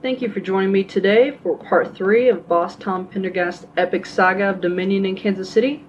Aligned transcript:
Thank 0.00 0.22
you 0.22 0.30
for 0.30 0.38
joining 0.38 0.70
me 0.70 0.84
today 0.84 1.36
for 1.42 1.58
part 1.58 1.96
three 1.96 2.28
of 2.28 2.46
Boss 2.46 2.76
Tom 2.76 3.08
Pendergast's 3.08 3.66
epic 3.76 4.06
saga 4.06 4.50
of 4.50 4.60
Dominion 4.60 5.04
in 5.04 5.16
Kansas 5.16 5.50
City. 5.50 5.84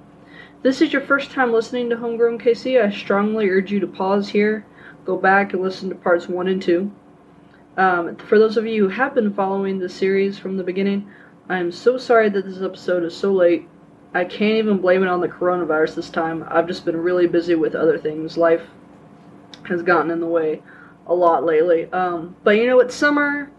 This 0.64 0.82
is 0.82 0.92
your 0.92 1.04
first 1.04 1.30
time 1.30 1.54
listening 1.54 1.92
to 1.92 1.98
Homegrown 1.98 2.40
KC, 2.40 2.84
I 2.84 2.90
strongly 2.90 3.48
urge 3.48 3.72
you 3.72 3.80
to 3.80 3.86
pause 3.86 4.28
here, 4.28 4.66
go 5.06 5.16
back 5.16 5.54
and 5.54 5.62
listen 5.62 5.90
to 5.90 5.96
parts 5.96 6.28
one 6.28 6.48
and 6.48 6.60
two. 6.60 6.92
Um, 7.78 8.16
for 8.16 8.40
those 8.40 8.58
of 8.58 8.66
you 8.66 8.86
who 8.86 8.90
have 8.90 9.14
been 9.14 9.32
following 9.32 9.78
the 9.78 9.88
series 9.88 10.40
from 10.40 10.58
the 10.58 10.64
beginning, 10.64 11.08
I 11.48 11.60
am 11.60 11.72
so 11.72 12.00
sorry 12.00 12.30
that 12.30 12.46
this 12.46 12.64
episode 12.64 13.04
is 13.04 13.16
so 13.16 13.32
late. 13.32 13.70
I 14.16 14.24
can't 14.26 14.56
even 14.56 14.80
blame 14.80 15.04
it 15.04 15.08
on 15.08 15.22
the 15.22 15.28
coronavirus 15.28 15.94
this 15.94 16.10
time. 16.10 16.44
I've 16.50 16.66
just 16.66 16.84
been 16.84 16.98
really 16.98 17.28
busy 17.28 17.54
with 17.54 17.76
other 17.76 18.00
things. 18.00 18.38
Life 18.38 18.66
has 19.66 19.84
gotten 19.84 20.10
in 20.10 20.20
the 20.20 20.26
way 20.26 20.64
a 21.06 21.14
lot 21.14 21.46
lately. 21.46 21.92
Um, 21.94 22.36
but 22.44 22.58
you 22.58 22.66
know, 22.66 22.80
it's 22.80 22.96
summer. 22.96 23.52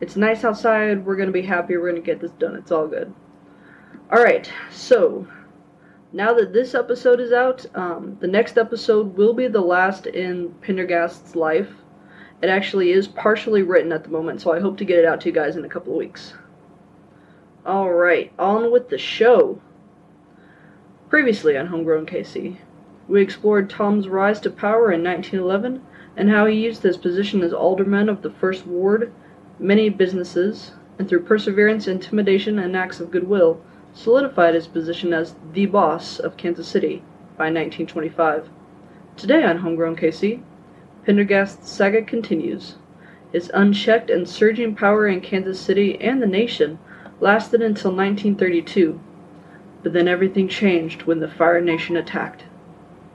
It's 0.00 0.16
nice 0.16 0.44
outside. 0.44 1.04
We're 1.04 1.16
gonna 1.16 1.30
be 1.30 1.42
happy. 1.42 1.76
We're 1.76 1.90
gonna 1.90 2.00
get 2.00 2.20
this 2.20 2.30
done. 2.32 2.56
It's 2.56 2.70
all 2.70 2.86
good. 2.86 3.12
All 4.10 4.22
right. 4.22 4.50
So 4.70 5.26
now 6.12 6.32
that 6.34 6.52
this 6.52 6.74
episode 6.74 7.20
is 7.20 7.32
out, 7.32 7.66
um, 7.74 8.16
the 8.20 8.26
next 8.26 8.56
episode 8.56 9.16
will 9.16 9.34
be 9.34 9.48
the 9.48 9.60
last 9.60 10.06
in 10.06 10.54
Pendergast's 10.60 11.36
life. 11.36 11.70
It 12.40 12.48
actually 12.48 12.92
is 12.92 13.08
partially 13.08 13.62
written 13.62 13.92
at 13.92 14.04
the 14.04 14.10
moment, 14.10 14.40
so 14.40 14.52
I 14.52 14.60
hope 14.60 14.78
to 14.78 14.84
get 14.84 14.98
it 14.98 15.04
out 15.04 15.20
to 15.22 15.28
you 15.28 15.34
guys 15.34 15.56
in 15.56 15.64
a 15.64 15.68
couple 15.68 15.92
of 15.92 15.98
weeks. 15.98 16.34
All 17.66 17.92
right, 17.92 18.32
on 18.38 18.70
with 18.70 18.88
the 18.88 18.98
show. 18.98 19.60
Previously 21.10 21.56
on 21.56 21.66
Homegrown 21.66 22.06
KC, 22.06 22.56
we 23.08 23.20
explored 23.20 23.68
Tom's 23.68 24.08
rise 24.08 24.40
to 24.40 24.50
power 24.50 24.92
in 24.92 25.02
1911 25.02 25.82
and 26.16 26.30
how 26.30 26.46
he 26.46 26.54
used 26.54 26.82
his 26.82 26.96
position 26.96 27.42
as 27.42 27.52
alderman 27.52 28.08
of 28.08 28.22
the 28.22 28.30
First 28.30 28.66
Ward, 28.66 29.12
many 29.58 29.88
businesses, 29.88 30.72
and 30.98 31.08
through 31.08 31.22
perseverance, 31.22 31.86
intimidation, 31.88 32.58
and 32.58 32.76
acts 32.76 33.00
of 33.00 33.10
goodwill, 33.10 33.60
solidified 33.92 34.54
his 34.54 34.68
position 34.68 35.12
as 35.12 35.34
the 35.52 35.66
boss 35.66 36.18
of 36.18 36.36
Kansas 36.36 36.68
City 36.68 37.02
by 37.36 37.44
1925. 37.46 38.48
Today 39.16 39.42
on 39.44 39.58
Homegrown 39.58 39.96
KC, 39.96 40.42
Pendergast's 41.04 41.70
saga 41.70 42.02
continues. 42.02 42.76
His 43.32 43.50
unchecked 43.52 44.10
and 44.10 44.28
surging 44.28 44.74
power 44.74 45.06
in 45.08 45.20
Kansas 45.20 45.60
City 45.60 46.00
and 46.00 46.22
the 46.22 46.26
nation 46.26 46.78
lasted 47.20 47.60
until 47.60 47.90
1932, 47.90 49.00
but 49.82 49.92
then 49.92 50.08
everything 50.08 50.48
changed 50.48 51.02
when 51.02 51.20
the 51.20 51.28
Fire 51.28 51.60
Nation 51.60 51.96
attacked. 51.96 52.44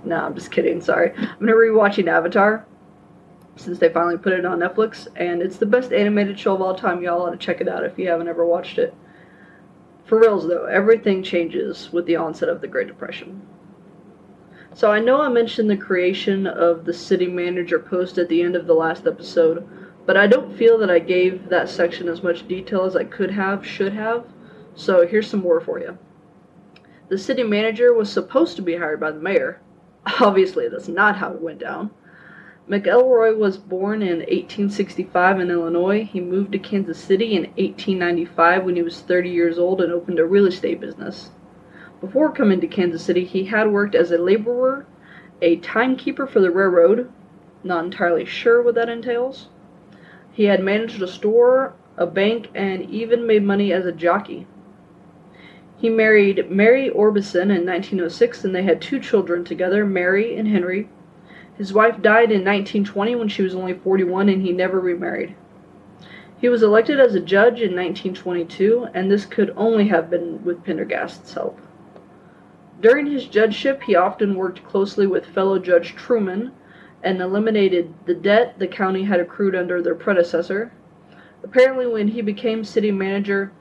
No, 0.03 0.17
I'm 0.17 0.36
just 0.36 0.52
kidding, 0.52 0.81
sorry. 0.81 1.14
I'm 1.16 1.39
gonna 1.39 1.53
rewatching 1.53 2.08
Avatar 2.08 2.66
since 3.56 3.80
they 3.80 3.90
finally 3.90 4.18
put 4.18 4.34
it 4.34 4.46
on 4.46 4.59
Netflix, 4.59 5.08
and 5.16 5.42
it's 5.42 5.58
the 5.58 5.66
best 5.66 5.94
animated 5.94 6.40
show 6.40 6.56
of 6.56 6.62
all 6.62 6.76
time. 6.76 7.02
Y'all 7.02 7.22
ought 7.22 7.32
to 7.32 7.38
check 7.38 7.62
it 7.62 7.68
out 7.68 7.86
if 7.86 7.98
you 7.98 8.10
haven't 8.10 8.28
ever 8.28 8.45
watched 8.45 8.78
it. 8.78 8.94
For 10.06 10.20
reals 10.20 10.48
though, 10.48 10.66
everything 10.66 11.23
changes 11.23 11.92
with 11.92 12.06
the 12.06 12.16
onset 12.16 12.50
of 12.50 12.61
the 12.61 12.67
Great 12.67 12.88
Depression. 12.88 13.42
So 14.73 14.92
I 14.92 15.00
know 15.00 15.22
I 15.22 15.30
mentioned 15.30 15.70
the 15.70 15.77
creation 15.77 16.48
of 16.48 16.86
the 16.86 16.94
city 16.94 17.27
manager 17.27 17.80
post 17.80 18.17
at 18.17 18.27
the 18.27 18.42
end 18.42 18.55
of 18.55 18.66
the 18.66 18.73
last 18.73 19.05
episode, 19.05 19.67
but 20.06 20.17
I 20.17 20.26
don't 20.27 20.58
feel 20.58 20.77
that 20.80 20.89
I 20.89 21.00
gave 21.00 21.48
that 21.50 21.70
section 21.70 22.10
as 22.10 22.23
much 22.23 22.48
detail 22.48 22.83
as 22.83 22.95
I 22.95 23.04
could 23.04 23.32
have, 23.32 23.66
should 23.66 23.94
have. 23.94 24.26
So 24.76 25.06
here's 25.06 25.30
some 25.30 25.42
more 25.42 25.61
for 25.61 25.80
you. 25.80 25.98
The 27.10 27.17
city 27.17 27.44
manager 27.44 27.94
was 27.94 28.11
supposed 28.11 28.56
to 28.56 28.64
be 28.64 28.76
hired 28.76 29.00
by 29.00 29.11
the 29.11 29.20
mayor. 29.20 29.61
Obviously, 30.20 30.67
that's 30.67 30.88
not 30.88 31.17
how 31.17 31.32
it 31.33 31.42
went 31.42 31.60
down. 31.60 31.92
McElroy 32.70 33.38
was 33.38 33.58
born 33.58 34.02
in 34.02 34.20
1865 34.20 35.42
in 35.42 35.52
Illinois. 35.52 36.06
He 36.06 36.22
moved 36.22 36.54
to 36.54 36.60
Kansas 36.60 36.98
City 36.98 37.36
in 37.36 37.44
1895 37.58 38.64
when 38.64 38.78
he 38.78 38.82
was 38.82 39.02
30 39.02 39.30
years 39.30 39.60
old 39.60 39.82
and 39.82 39.92
opened 39.92 40.18
a 40.18 40.26
real 40.26 40.46
estate 40.46 40.80
business. 40.80 41.32
Before 42.00 42.32
coming 42.32 42.62
to 42.62 42.68
Kansas 42.68 43.04
City, 43.04 43.26
he 43.26 43.46
had 43.46 43.74
worked 43.74 43.96
as 43.96 44.12
a 44.12 44.18
laborer, 44.18 44.86
a 45.42 45.58
timekeeper 45.58 46.26
for 46.26 46.40
the 46.40 46.52
railroad, 46.52 47.12
not 47.66 47.84
entirely 47.84 48.24
sure 48.24 48.62
what 48.62 48.76
that 48.76 48.88
entails. 48.88 49.50
He 50.32 50.45
had 50.45 50.64
managed 50.64 51.02
a 51.02 51.08
store, 51.08 51.74
a 51.98 52.08
bank, 52.08 52.48
and 52.56 52.90
even 52.90 53.28
made 53.28 53.44
money 53.44 53.74
as 53.74 53.86
a 53.86 53.92
jockey. 53.92 54.48
He 55.78 55.90
married 55.90 56.50
Mary 56.50 56.90
Orbison 56.90 57.54
in 57.54 57.66
1906 57.66 58.45
and 58.45 58.56
they 58.56 58.64
had 58.64 58.82
two 58.82 59.02
children 59.02 59.44
together, 59.44 59.86
Mary 59.86 60.38
and 60.38 60.48
Henry. 60.48 60.88
His 61.58 61.73
wife 61.73 62.02
died 62.02 62.31
in 62.31 62.43
1920 62.43 63.15
when 63.15 63.27
she 63.27 63.43
was 63.43 63.55
only 63.55 63.73
41 63.73 64.30
and 64.30 64.41
he 64.41 64.52
never 64.52 64.80
remarried. 64.80 65.36
He 66.39 66.49
was 66.49 66.64
elected 66.64 66.99
as 66.99 67.15
a 67.15 67.19
judge 67.19 67.61
in 67.61 67.75
1922 67.75 68.87
and 68.93 69.09
this 69.09 69.25
could 69.25 69.53
only 69.55 69.87
have 69.87 70.09
been 70.09 70.43
with 70.43 70.64
Pendergast's 70.64 71.33
help. 71.33 71.59
During 72.81 73.05
his 73.05 73.27
judgeship, 73.27 73.83
he 73.83 73.95
often 73.95 74.36
worked 74.36 74.65
closely 74.65 75.08
with 75.08 75.25
fellow 75.25 75.58
Judge 75.58 75.95
Truman 75.95 76.52
and 77.02 77.21
eliminated 77.21 77.93
the 78.05 78.14
debt 78.14 78.55
the 78.59 78.67
county 78.67 79.03
had 79.03 79.20
accrued 79.20 79.55
under 79.55 79.81
their 79.81 79.95
predecessor. 79.95 80.71
Apparently, 81.43 81.87
when 81.87 82.09
he 82.09 82.21
became 82.21 82.64
city 82.64 82.91
manager, 82.91 83.52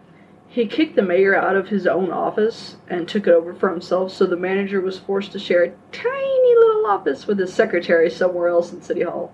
he 0.48 0.66
kicked 0.66 0.96
the 0.96 1.02
mayor 1.02 1.34
out 1.34 1.56
of 1.56 1.68
his 1.68 1.86
own 1.86 2.10
office 2.10 2.76
and 2.88 3.08
took 3.08 3.26
it 3.26 3.32
over 3.32 3.54
for 3.54 3.70
himself, 3.70 4.12
so 4.12 4.26
the 4.26 4.36
manager 4.36 4.80
was 4.80 4.98
forced 4.98 5.32
to 5.32 5.38
share 5.38 5.64
a 5.64 5.72
tiny 5.92 6.51
office 6.86 7.26
with 7.26 7.38
his 7.38 7.52
secretary 7.52 8.10
somewhere 8.10 8.48
else 8.48 8.72
in 8.72 8.82
City 8.82 9.02
Hall. 9.02 9.32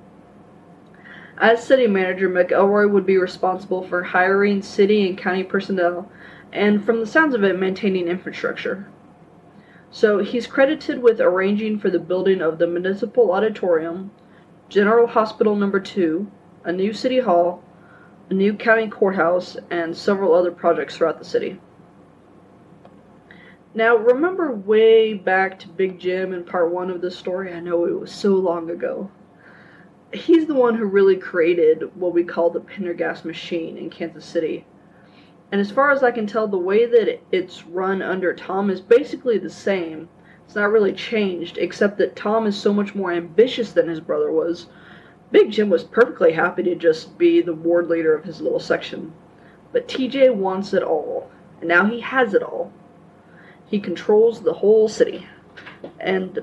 As 1.38 1.62
city 1.62 1.86
manager, 1.86 2.28
McElroy 2.28 2.90
would 2.90 3.06
be 3.06 3.16
responsible 3.16 3.82
for 3.86 4.02
hiring 4.02 4.60
city 4.60 5.08
and 5.08 5.16
county 5.16 5.44
personnel 5.44 6.10
and, 6.52 6.84
from 6.84 6.98
the 7.00 7.06
sounds 7.06 7.34
of 7.34 7.44
it, 7.44 7.58
maintaining 7.58 8.08
infrastructure. 8.08 8.88
So 9.90 10.18
he's 10.18 10.46
credited 10.46 11.02
with 11.02 11.20
arranging 11.20 11.78
for 11.78 11.90
the 11.90 11.98
building 11.98 12.42
of 12.42 12.58
the 12.58 12.66
Municipal 12.66 13.30
Auditorium, 13.30 14.10
General 14.68 15.06
Hospital 15.06 15.54
Number 15.54 15.80
2, 15.80 16.30
a 16.64 16.72
new 16.72 16.92
city 16.92 17.20
hall, 17.20 17.62
a 18.28 18.34
new 18.34 18.52
county 18.54 18.88
courthouse, 18.88 19.56
and 19.70 19.96
several 19.96 20.34
other 20.34 20.50
projects 20.50 20.96
throughout 20.96 21.18
the 21.18 21.24
city. 21.24 21.60
Now, 23.78 23.94
remember 23.94 24.50
way 24.50 25.14
back 25.14 25.56
to 25.60 25.68
Big 25.68 26.00
Jim 26.00 26.32
in 26.32 26.42
part 26.42 26.72
one 26.72 26.90
of 26.90 27.00
this 27.00 27.16
story? 27.16 27.52
I 27.52 27.60
know 27.60 27.84
it 27.84 28.00
was 28.00 28.10
so 28.10 28.30
long 28.30 28.70
ago. 28.70 29.08
He's 30.12 30.46
the 30.46 30.54
one 30.54 30.74
who 30.74 30.84
really 30.84 31.14
created 31.14 31.94
what 31.94 32.12
we 32.12 32.24
call 32.24 32.50
the 32.50 32.58
Pendergast 32.58 33.24
machine 33.24 33.76
in 33.76 33.88
Kansas 33.88 34.24
City. 34.24 34.66
And 35.52 35.60
as 35.60 35.70
far 35.70 35.92
as 35.92 36.02
I 36.02 36.10
can 36.10 36.26
tell, 36.26 36.48
the 36.48 36.58
way 36.58 36.86
that 36.86 37.20
it's 37.30 37.66
run 37.68 38.02
under 38.02 38.34
Tom 38.34 38.68
is 38.68 38.80
basically 38.80 39.38
the 39.38 39.48
same. 39.48 40.08
It's 40.44 40.56
not 40.56 40.72
really 40.72 40.92
changed, 40.92 41.56
except 41.56 41.98
that 41.98 42.16
Tom 42.16 42.48
is 42.48 42.56
so 42.56 42.74
much 42.74 42.96
more 42.96 43.12
ambitious 43.12 43.70
than 43.70 43.86
his 43.86 44.00
brother 44.00 44.32
was. 44.32 44.66
Big 45.30 45.52
Jim 45.52 45.70
was 45.70 45.84
perfectly 45.84 46.32
happy 46.32 46.64
to 46.64 46.74
just 46.74 47.16
be 47.16 47.42
the 47.42 47.54
ward 47.54 47.86
leader 47.86 48.12
of 48.12 48.24
his 48.24 48.40
little 48.40 48.58
section. 48.58 49.12
But 49.70 49.86
TJ 49.86 50.34
wants 50.34 50.74
it 50.74 50.82
all, 50.82 51.30
and 51.60 51.68
now 51.68 51.84
he 51.84 52.00
has 52.00 52.34
it 52.34 52.42
all. 52.42 52.72
He 53.68 53.78
controls 53.78 54.40
the 54.40 54.54
whole 54.54 54.88
city. 54.88 55.26
And, 56.00 56.40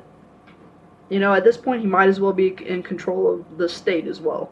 you 1.10 1.20
know, 1.20 1.34
at 1.34 1.44
this 1.44 1.58
point, 1.58 1.82
he 1.82 1.88
might 1.88 2.10
as 2.10 2.20
well 2.20 2.34
be 2.34 2.56
in 2.66 2.84
control 2.84 3.34
of 3.34 3.58
the 3.58 3.68
state 3.68 4.08
as 4.08 4.22
well. 4.22 4.52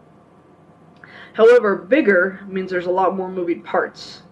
However, 1.33 1.75
bigger 1.75 2.41
means 2.47 2.69
there's 2.69 2.85
a 2.85 2.91
lot 2.91 3.15
more 3.15 3.29
moving 3.29 3.61
parts. 3.61 4.23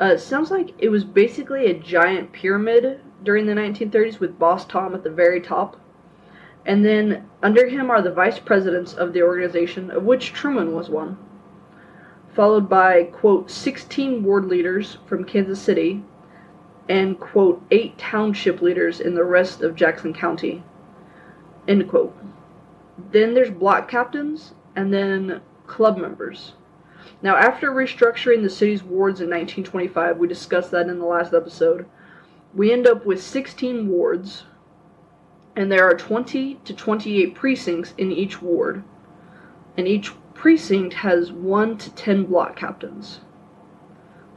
Uh, 0.00 0.06
it 0.14 0.20
sounds 0.20 0.50
like 0.50 0.74
it 0.78 0.88
was 0.88 1.04
basically 1.04 1.66
a 1.66 1.78
giant 1.78 2.32
pyramid 2.32 3.00
during 3.22 3.46
the 3.46 3.54
1930s 3.54 4.20
with 4.20 4.38
Boss 4.38 4.64
Tom 4.66 4.94
at 4.94 5.04
the 5.04 5.10
very 5.10 5.40
top. 5.40 5.78
And 6.64 6.84
then 6.84 7.28
under 7.42 7.68
him 7.68 7.90
are 7.90 8.02
the 8.02 8.12
vice 8.12 8.38
presidents 8.38 8.94
of 8.94 9.12
the 9.12 9.22
organization, 9.22 9.90
of 9.90 10.04
which 10.04 10.32
Truman 10.32 10.74
was 10.74 10.88
one. 10.88 11.18
Followed 12.34 12.68
by, 12.68 13.04
quote, 13.04 13.50
16 13.50 14.22
ward 14.22 14.46
leaders 14.46 14.98
from 15.06 15.24
Kansas 15.24 15.60
City, 15.60 16.02
and, 16.88 17.18
quote, 17.18 17.62
8 17.70 17.96
township 17.96 18.60
leaders 18.60 19.00
in 19.00 19.14
the 19.14 19.24
rest 19.24 19.62
of 19.62 19.76
Jackson 19.76 20.12
County, 20.12 20.62
end 21.68 21.88
quote. 21.88 22.16
Then 23.12 23.34
there's 23.34 23.50
block 23.50 23.88
captains, 23.88 24.54
and 24.74 24.92
then 24.92 25.40
club 25.66 25.96
members. 25.96 26.54
Now, 27.22 27.36
after 27.36 27.70
restructuring 27.70 28.42
the 28.42 28.50
city's 28.50 28.82
wards 28.82 29.20
in 29.20 29.30
1925, 29.30 30.18
we 30.18 30.26
discussed 30.28 30.70
that 30.72 30.88
in 30.88 30.98
the 30.98 31.04
last 31.04 31.32
episode, 31.32 31.86
we 32.54 32.72
end 32.72 32.86
up 32.86 33.06
with 33.06 33.22
16 33.22 33.88
wards, 33.88 34.44
and 35.56 35.70
there 35.70 35.88
are 35.88 35.94
20 35.94 36.60
to 36.64 36.74
28 36.74 37.34
precincts 37.34 37.94
in 37.96 38.10
each 38.10 38.42
ward, 38.42 38.82
and 39.76 39.86
each 39.86 40.12
precinct 40.34 40.94
has 40.94 41.32
1 41.32 41.78
to 41.78 41.94
10 41.94 42.24
block 42.24 42.56
captains. 42.56 43.20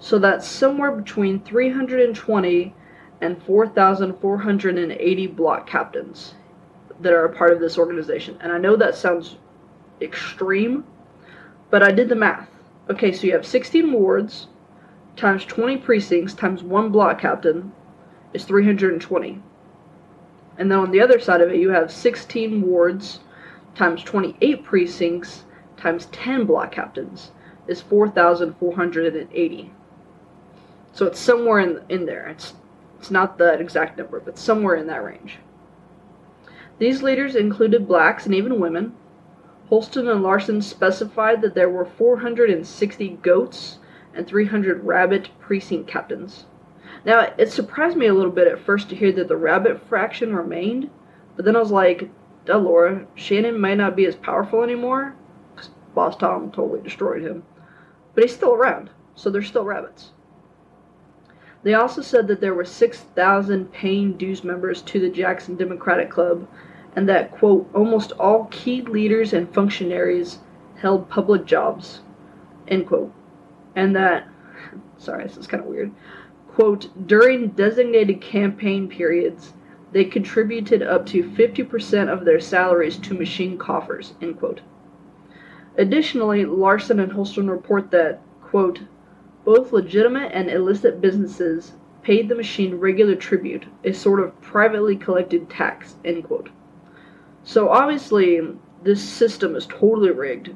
So 0.06 0.20
that's 0.20 0.48
somewhere 0.48 0.92
between 0.92 1.40
320 1.40 2.76
and 3.22 3.42
4,480 3.42 5.28
block 5.28 5.66
captains 5.66 6.36
that 7.00 7.12
are 7.12 7.26
a 7.26 7.36
part 7.36 7.54
of 7.54 7.60
this 7.60 7.80
organization. 7.80 8.38
And 8.40 8.52
I 8.52 8.60
know 8.60 8.76
that 8.76 8.94
sounds 8.94 9.38
extreme, 10.00 10.84
but 11.72 11.82
I 11.82 11.92
did 11.92 12.10
the 12.10 12.16
math. 12.16 12.48
Okay, 12.88 13.12
so 13.12 13.26
you 13.26 13.34
have 13.34 13.48
16 13.48 13.92
wards 13.92 14.46
times 15.16 15.44
20 15.44 15.78
precincts 15.78 16.36
times 16.36 16.62
one 16.62 16.92
block 16.92 17.20
captain 17.20 17.72
is 18.32 18.46
320. 18.46 19.42
And 20.60 20.72
then 20.72 20.78
on 20.78 20.92
the 20.92 21.02
other 21.02 21.20
side 21.20 21.42
of 21.42 21.50
it, 21.50 21.58
you 21.58 21.72
have 21.72 21.92
16 21.92 22.62
wards 22.62 23.22
times 23.74 24.04
28 24.04 24.64
precincts 24.64 25.46
times 25.78 26.06
10 26.12 26.46
block 26.46 26.72
captains 26.72 27.32
is 27.68 27.82
4,480. 27.82 29.72
So 30.96 31.06
it's 31.06 31.20
somewhere 31.20 31.60
in, 31.60 31.82
in 31.90 32.06
there. 32.06 32.30
It's, 32.30 32.54
it's 32.98 33.12
not 33.12 33.38
that 33.38 33.60
exact 33.60 33.98
number, 33.98 34.22
but 34.22 34.38
somewhere 34.40 34.76
in 34.76 34.88
that 34.88 35.04
range. 35.04 35.40
These 36.80 37.04
leaders 37.04 37.36
included 37.36 37.86
blacks 37.86 38.26
and 38.26 38.34
even 38.34 38.62
women. 38.62 38.96
Hulston 39.70 40.10
and 40.10 40.24
Larsen 40.24 40.62
specified 40.62 41.42
that 41.42 41.54
there 41.54 41.70
were 41.70 41.84
460 41.84 43.10
goats 43.22 43.80
and 44.14 44.26
300 44.26 44.86
rabbit 44.86 45.30
precinct 45.38 45.86
captains. 45.90 46.46
Now, 47.04 47.34
it 47.38 47.52
surprised 47.52 47.98
me 47.98 48.08
a 48.08 48.14
little 48.14 48.32
bit 48.32 48.48
at 48.48 48.60
first 48.60 48.88
to 48.90 48.96
hear 48.96 49.12
that 49.12 49.28
the 49.28 49.36
rabbit 49.36 49.82
fraction 49.90 50.34
remained, 50.34 50.90
but 51.36 51.44
then 51.44 51.58
I 51.58 51.60
was 51.60 51.72
like, 51.72 52.10
duh, 52.46 52.58
Laura, 52.58 53.06
Shannon 53.16 53.60
might 53.60 53.76
not 53.76 53.98
be 53.98 54.06
as 54.06 54.16
powerful 54.16 54.64
anymore, 54.64 55.14
'cause 55.58 55.70
Boss 55.94 56.16
Tom 56.16 56.52
totally 56.52 56.82
destroyed 56.82 57.22
him. 57.22 57.44
But 58.14 58.24
he's 58.24 58.34
still 58.34 58.54
around, 58.54 58.92
so 59.14 59.30
there's 59.30 59.48
still 59.48 59.66
rabbits. 59.66 60.12
They 61.66 61.74
also 61.74 62.04
said 62.04 62.28
that 62.28 62.42
there 62.42 62.54
were 62.54 62.64
6,000 62.64 63.72
paying 63.72 64.18
dues 64.18 64.44
members 64.44 64.84
to 64.84 65.00
the 65.00 65.10
Jackson 65.10 65.56
Democratic 65.56 66.12
Club, 66.12 66.48
and 66.96 67.10
that, 67.10 67.32
quote, 67.32 67.68
almost 67.74 68.12
all 68.12 68.46
key 68.52 68.84
leaders 68.84 69.34
and 69.34 69.52
functionaries 69.52 70.38
held 70.76 71.10
public 71.10 71.44
jobs, 71.46 72.02
end 72.68 72.86
quote. 72.86 73.12
And 73.76 73.96
that, 73.96 74.28
sorry, 75.00 75.24
this 75.24 75.38
is 75.38 75.48
kind 75.48 75.64
of 75.64 75.68
weird, 75.68 75.92
quote, 76.50 77.08
during 77.08 77.50
designated 77.50 78.22
campaign 78.22 78.88
periods, 78.88 79.54
they 79.92 80.06
contributed 80.06 80.84
up 80.84 81.08
to 81.08 81.24
50% 81.24 82.14
of 82.14 82.26
their 82.26 82.40
salaries 82.40 82.98
to 83.00 83.16
machine 83.16 83.58
coffers, 83.58 84.14
end 84.22 84.38
quote. 84.38 84.62
Additionally, 85.80 86.46
Larsen 86.46 87.00
and 87.00 87.12
Hulston 87.12 87.50
report 87.50 87.90
that, 87.90 88.22
quote, 88.44 88.82
both 89.46 89.72
legitimate 89.72 90.32
and 90.34 90.50
illicit 90.50 91.00
businesses 91.00 91.74
paid 92.02 92.28
the 92.28 92.36
machine 92.36 92.76
regular 92.76 93.16
tribute, 93.16 93.66
a 93.84 93.94
sort 93.94 94.20
of 94.20 94.40
privately 94.42 94.96
collected 94.96 95.50
tax. 95.50 95.96
So 97.44 97.70
obviously, 97.70 98.42
this 98.84 99.02
system 99.02 99.56
is 99.56 99.66
totally 99.68 100.12
rigged, 100.12 100.56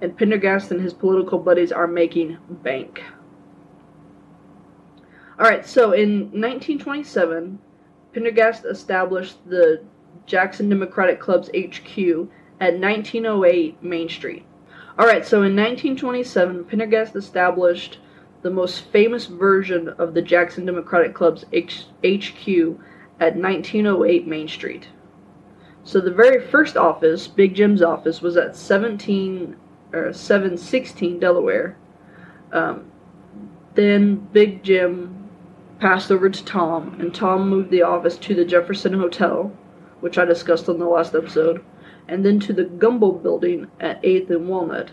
and 0.00 0.16
Pendergast 0.16 0.70
and 0.70 0.80
his 0.80 0.94
political 0.94 1.38
buddies 1.38 1.72
are 1.72 1.86
making 1.86 2.38
bank. 2.48 3.02
Alright, 5.38 5.66
so 5.66 5.92
in 5.92 6.30
1927, 6.32 7.58
Pendergast 8.12 8.64
established 8.64 9.36
the 9.48 9.84
Jackson 10.26 10.68
Democratic 10.68 11.20
Club's 11.20 11.48
HQ 11.48 11.98
at 12.60 12.78
1908 12.78 13.82
Main 13.82 14.08
Street. 14.08 14.44
Alright, 14.98 15.24
so 15.24 15.38
in 15.38 15.54
1927, 15.54 16.64
Pendergast 16.64 17.14
established 17.14 17.98
the 18.42 18.50
most 18.50 18.80
famous 18.86 19.26
version 19.26 19.88
of 19.88 20.14
the 20.14 20.22
Jackson 20.22 20.64
Democratic 20.64 21.14
Club's 21.14 21.44
H- 21.52 21.86
HQ 22.04 22.48
at 23.20 23.36
1908 23.36 24.26
Main 24.26 24.48
Street. 24.48 24.88
So 25.84 26.00
the 26.00 26.12
very 26.12 26.40
first 26.46 26.76
office, 26.76 27.26
Big 27.26 27.54
Jim's 27.54 27.82
office, 27.82 28.20
was 28.20 28.36
at 28.36 28.54
17 28.54 29.56
or 29.92 30.12
716 30.12 31.18
Delaware. 31.18 31.76
Um, 32.52 32.90
then 33.74 34.16
Big 34.32 34.62
Jim 34.62 35.28
passed 35.80 36.10
over 36.10 36.28
to 36.28 36.44
Tom, 36.44 36.96
and 37.00 37.14
Tom 37.14 37.48
moved 37.48 37.70
the 37.70 37.82
office 37.82 38.18
to 38.18 38.34
the 38.34 38.44
Jefferson 38.44 38.92
Hotel, 38.92 39.52
which 40.00 40.18
I 40.18 40.24
discussed 40.24 40.68
on 40.68 40.78
the 40.78 40.86
last 40.86 41.14
episode, 41.14 41.64
and 42.06 42.24
then 42.24 42.40
to 42.40 42.52
the 42.52 42.64
Gumbel 42.64 43.22
Building 43.22 43.68
at 43.80 44.02
8th 44.02 44.30
and 44.30 44.48
Walnut. 44.48 44.90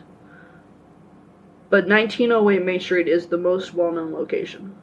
But 1.69 1.87
1908 1.87 2.63
Main 2.63 2.79
Street 2.79 3.07
is 3.07 3.27
the 3.27 3.37
most 3.37 3.73
well 3.73 3.91
known 3.91 4.13
location. 4.13 4.75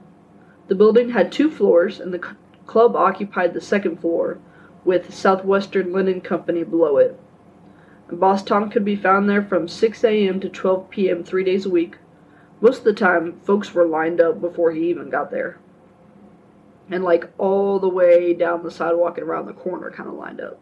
The 0.68 0.74
building 0.74 1.10
had 1.10 1.30
two 1.30 1.50
floors, 1.50 2.00
and 2.00 2.12
the 2.12 2.34
club 2.66 2.96
occupied 2.96 3.54
the 3.54 3.60
second 3.60 3.98
floor, 4.00 4.38
with 4.84 5.14
Southwestern 5.14 5.92
Linen 5.92 6.20
Company 6.20 6.64
below 6.64 6.96
it. 6.96 7.18
And 8.08 8.18
Boss 8.18 8.42
Tom 8.42 8.68
could 8.68 8.84
be 8.84 8.96
found 8.96 9.28
there 9.28 9.42
from 9.42 9.68
6 9.68 10.04
a.m. 10.04 10.40
to 10.40 10.48
12 10.48 10.90
p.m. 10.90 11.22
three 11.22 11.44
days 11.44 11.66
a 11.66 11.70
week. 11.70 11.98
Most 12.60 12.78
of 12.78 12.84
the 12.84 12.92
time, 12.92 13.40
folks 13.40 13.72
were 13.72 13.86
lined 13.86 14.20
up 14.20 14.40
before 14.40 14.72
he 14.72 14.90
even 14.90 15.08
got 15.08 15.30
there. 15.30 15.58
And 16.90 17.04
like 17.04 17.30
all 17.38 17.78
the 17.78 17.88
way 17.88 18.34
down 18.34 18.62
the 18.62 18.70
sidewalk 18.70 19.18
and 19.18 19.26
around 19.26 19.46
the 19.46 19.52
corner, 19.52 19.90
kind 19.90 20.08
of 20.08 20.14
lined 20.16 20.40
up. 20.40 20.60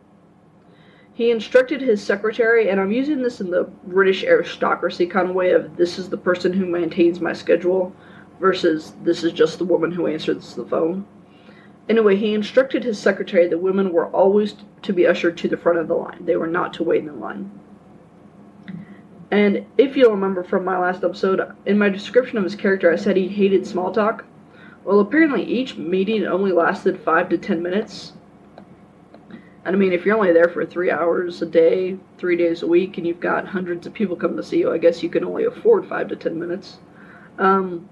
He 1.20 1.31
instructed 1.31 1.82
his 1.82 2.02
secretary, 2.02 2.70
and 2.70 2.81
I'm 2.81 2.93
using 2.93 3.20
this 3.20 3.43
in 3.43 3.50
the 3.50 3.64
British 3.84 4.25
aristocracy 4.25 5.06
kind 5.06 5.28
of 5.28 5.34
way 5.34 5.50
of 5.50 5.76
this 5.76 5.99
is 5.99 6.08
the 6.08 6.17
person 6.17 6.50
who 6.50 6.64
maintains 6.64 7.20
my 7.20 7.34
schedule 7.34 7.94
versus 8.40 8.94
this 9.02 9.22
is 9.22 9.32
just 9.32 9.58
the 9.58 9.67
woman 9.67 9.90
who 9.90 10.06
answers 10.06 10.55
the 10.55 10.64
phone. 10.64 11.06
Anyway, 11.90 12.17
he 12.17 12.32
instructed 12.32 12.82
his 12.82 12.99
secretary 12.99 13.46
that 13.46 13.58
women 13.58 13.93
were 13.93 14.06
always 14.06 14.55
to 14.81 14.94
be 14.94 15.06
ushered 15.06 15.37
to 15.37 15.46
the 15.46 15.58
front 15.58 15.78
of 15.78 15.88
the 15.88 15.94
line. 15.94 16.25
They 16.25 16.37
were 16.37 16.46
not 16.46 16.72
to 16.72 16.84
wait 16.84 17.00
in 17.00 17.08
the 17.08 17.12
line. 17.12 17.50
And 19.31 19.67
if 19.76 19.99
you'll 19.99 20.12
remember 20.12 20.43
from 20.43 20.64
my 20.64 20.78
last 20.78 21.05
episode, 21.05 21.55
in 21.67 21.76
my 21.76 21.91
description 21.91 22.39
of 22.39 22.44
his 22.44 22.55
character, 22.55 22.91
I 22.91 22.96
said 22.96 23.19
he 23.19 23.29
hated 23.29 23.67
small 23.67 23.93
talk. 23.93 24.24
Well, 24.84 25.00
apparently 25.00 25.44
each 25.44 25.77
meeting 25.77 26.24
only 26.24 26.53
lasted 26.53 26.98
five 26.98 27.29
to 27.29 27.36
ten 27.36 27.62
minutes. 27.62 28.15
And 29.64 29.76
I 29.76 29.79
mean, 29.79 29.93
if 29.93 30.06
you're 30.06 30.17
only 30.17 30.32
there 30.32 30.48
for 30.48 30.64
three 30.64 30.90
hours 30.90 31.43
a 31.43 31.46
day, 31.46 31.98
three 32.17 32.36
days 32.36 32.62
a 32.62 32.67
week, 32.67 32.96
and 32.96 33.06
you've 33.06 33.20
got 33.20 33.46
hundreds 33.46 33.86
of 33.86 33.93
people 33.93 34.17
come 34.17 34.36
to 34.36 34.43
see 34.43 34.58
you, 34.58 34.72
I 34.72 34.79
guess 34.79 35.02
you 35.02 35.10
can 35.10 35.24
only 35.24 35.44
afford 35.44 35.86
five 35.86 36.08
to 36.08 36.17
ten 36.17 36.38
minutes. 36.38 36.79
Um, 37.38 37.88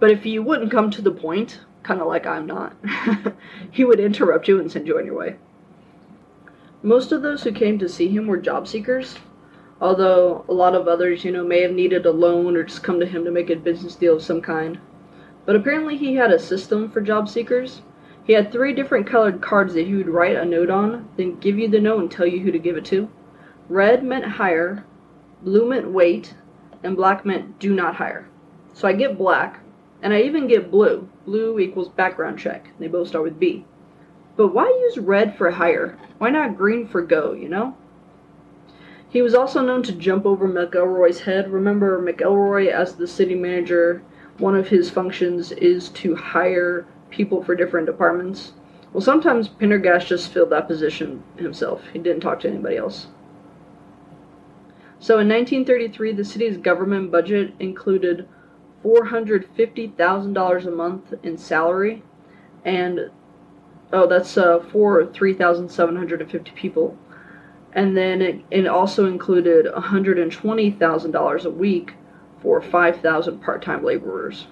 but 0.00 0.10
if 0.10 0.26
you 0.26 0.42
wouldn't 0.42 0.72
come 0.72 0.90
to 0.90 1.02
the 1.02 1.10
point, 1.10 1.60
kind 1.82 2.00
of 2.00 2.08
like 2.08 2.26
I'm 2.26 2.46
not, 2.46 2.76
he 3.70 3.84
would 3.84 4.00
interrupt 4.00 4.48
you 4.48 4.60
and 4.60 4.70
send 4.70 4.86
you 4.86 4.98
on 4.98 5.06
your 5.06 5.16
way. 5.16 5.36
Most 6.82 7.12
of 7.12 7.22
those 7.22 7.42
who 7.42 7.52
came 7.52 7.78
to 7.78 7.88
see 7.88 8.08
him 8.08 8.26
were 8.26 8.36
job 8.36 8.68
seekers, 8.68 9.16
although 9.80 10.44
a 10.48 10.52
lot 10.52 10.74
of 10.74 10.86
others, 10.86 11.24
you 11.24 11.32
know, 11.32 11.44
may 11.44 11.62
have 11.62 11.72
needed 11.72 12.06
a 12.06 12.12
loan 12.12 12.56
or 12.56 12.62
just 12.64 12.82
come 12.82 13.00
to 13.00 13.06
him 13.06 13.24
to 13.24 13.30
make 13.30 13.50
a 13.50 13.56
business 13.56 13.96
deal 13.96 14.16
of 14.16 14.22
some 14.22 14.40
kind. 14.40 14.78
But 15.44 15.56
apparently 15.56 15.96
he 15.96 16.14
had 16.14 16.30
a 16.30 16.38
system 16.38 16.90
for 16.90 17.00
job 17.00 17.28
seekers. 17.28 17.82
He 18.28 18.34
had 18.34 18.52
three 18.52 18.74
different 18.74 19.06
colored 19.06 19.40
cards 19.40 19.72
that 19.72 19.86
he 19.86 19.94
would 19.94 20.10
write 20.10 20.36
a 20.36 20.44
note 20.44 20.68
on, 20.68 21.08
then 21.16 21.38
give 21.38 21.58
you 21.58 21.66
the 21.66 21.80
note 21.80 22.00
and 22.00 22.10
tell 22.10 22.26
you 22.26 22.40
who 22.40 22.52
to 22.52 22.58
give 22.58 22.76
it 22.76 22.84
to. 22.84 23.08
Red 23.70 24.04
meant 24.04 24.26
hire, 24.26 24.84
blue 25.42 25.66
meant 25.66 25.90
wait, 25.90 26.34
and 26.82 26.94
black 26.94 27.24
meant 27.24 27.58
do 27.58 27.74
not 27.74 27.96
hire. 27.96 28.28
So 28.74 28.86
I 28.86 28.92
get 28.92 29.16
black, 29.16 29.60
and 30.02 30.12
I 30.12 30.20
even 30.20 30.46
get 30.46 30.70
blue. 30.70 31.08
Blue 31.24 31.58
equals 31.58 31.88
background 31.88 32.38
check. 32.38 32.68
They 32.78 32.86
both 32.86 33.08
start 33.08 33.24
with 33.24 33.40
B. 33.40 33.64
But 34.36 34.48
why 34.48 34.66
use 34.66 34.98
red 34.98 35.34
for 35.38 35.52
hire? 35.52 35.98
Why 36.18 36.28
not 36.28 36.58
green 36.58 36.86
for 36.86 37.00
go, 37.00 37.32
you 37.32 37.48
know? 37.48 37.78
He 39.08 39.22
was 39.22 39.34
also 39.34 39.62
known 39.62 39.82
to 39.84 39.92
jump 39.92 40.26
over 40.26 40.46
McElroy's 40.46 41.20
head. 41.20 41.50
Remember, 41.50 41.98
McElroy, 41.98 42.70
as 42.70 42.94
the 42.94 43.06
city 43.06 43.34
manager, 43.34 44.02
one 44.36 44.54
of 44.54 44.68
his 44.68 44.90
functions 44.90 45.50
is 45.52 45.88
to 45.88 46.14
hire 46.14 46.86
people 47.10 47.42
for 47.42 47.54
different 47.54 47.86
departments. 47.86 48.52
Well, 48.92 49.00
sometimes 49.02 49.48
Pendergast 49.48 50.08
just 50.08 50.32
filled 50.32 50.50
that 50.50 50.66
position 50.66 51.22
himself. 51.36 51.82
He 51.92 51.98
didn't 51.98 52.20
talk 52.20 52.40
to 52.40 52.48
anybody 52.48 52.76
else. 52.76 53.08
So 55.00 55.18
in 55.18 55.28
1933, 55.28 56.12
the 56.12 56.24
city's 56.24 56.56
government 56.56 57.10
budget 57.12 57.54
included 57.60 58.26
$450,000 58.84 60.66
a 60.66 60.70
month 60.70 61.14
in 61.22 61.36
salary, 61.38 62.02
and 62.64 63.10
oh, 63.92 64.06
that's 64.06 64.36
uh, 64.36 64.60
for 64.72 65.06
3,750 65.06 66.50
people. 66.52 66.96
and 67.72 67.96
then 67.96 68.22
it, 68.22 68.40
it 68.50 68.66
also 68.66 69.06
included 69.06 69.66
$120,000 69.66 71.44
a 71.44 71.50
week 71.50 71.94
for 72.40 72.60
5,000 72.62 73.38
part 73.40 73.62
time 73.62 73.84
laborers. 73.84 74.46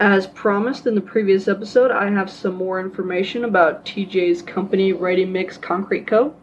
As 0.00 0.26
promised 0.26 0.86
in 0.86 0.94
the 0.94 1.00
previous 1.00 1.46
episode, 1.46 1.90
I 1.90 2.10
have 2.10 2.30
some 2.30 2.54
more 2.54 2.80
information 2.80 3.44
about 3.44 3.84
TJ's 3.84 4.42
company, 4.42 4.92
Ready 4.92 5.24
Mix 5.24 5.56
Concrete 5.56 6.06
Co. 6.06 6.34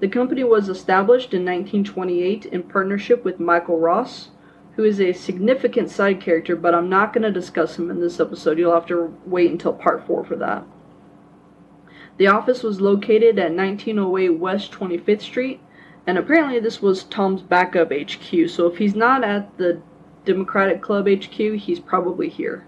The 0.00 0.08
company 0.08 0.44
was 0.44 0.68
established 0.68 1.32
in 1.32 1.44
1928 1.44 2.46
in 2.46 2.64
partnership 2.64 3.24
with 3.24 3.40
Michael 3.40 3.78
Ross, 3.78 4.30
who 4.76 4.84
is 4.84 5.00
a 5.00 5.12
significant 5.12 5.88
side 5.88 6.20
character, 6.20 6.56
but 6.56 6.74
I'm 6.74 6.90
not 6.90 7.12
going 7.12 7.22
to 7.22 7.30
discuss 7.30 7.78
him 7.78 7.90
in 7.90 8.00
this 8.00 8.18
episode. 8.18 8.58
You'll 8.58 8.74
have 8.74 8.86
to 8.86 9.16
wait 9.24 9.50
until 9.50 9.72
part 9.72 10.06
4 10.06 10.24
for 10.24 10.36
that. 10.36 10.64
The 12.16 12.26
office 12.26 12.62
was 12.62 12.80
located 12.80 13.38
at 13.38 13.54
1908 13.54 14.30
West 14.30 14.72
25th 14.72 15.22
Street, 15.22 15.60
and 16.06 16.18
apparently 16.18 16.60
this 16.60 16.82
was 16.82 17.04
Tom's 17.04 17.40
backup 17.40 17.92
HQ, 17.92 18.48
so 18.48 18.66
if 18.66 18.78
he's 18.78 18.94
not 18.94 19.24
at 19.24 19.56
the 19.58 19.80
Democratic 20.24 20.80
Club 20.80 21.08
HQ, 21.08 21.34
he's 21.34 21.80
probably 21.80 22.28
here. 22.28 22.66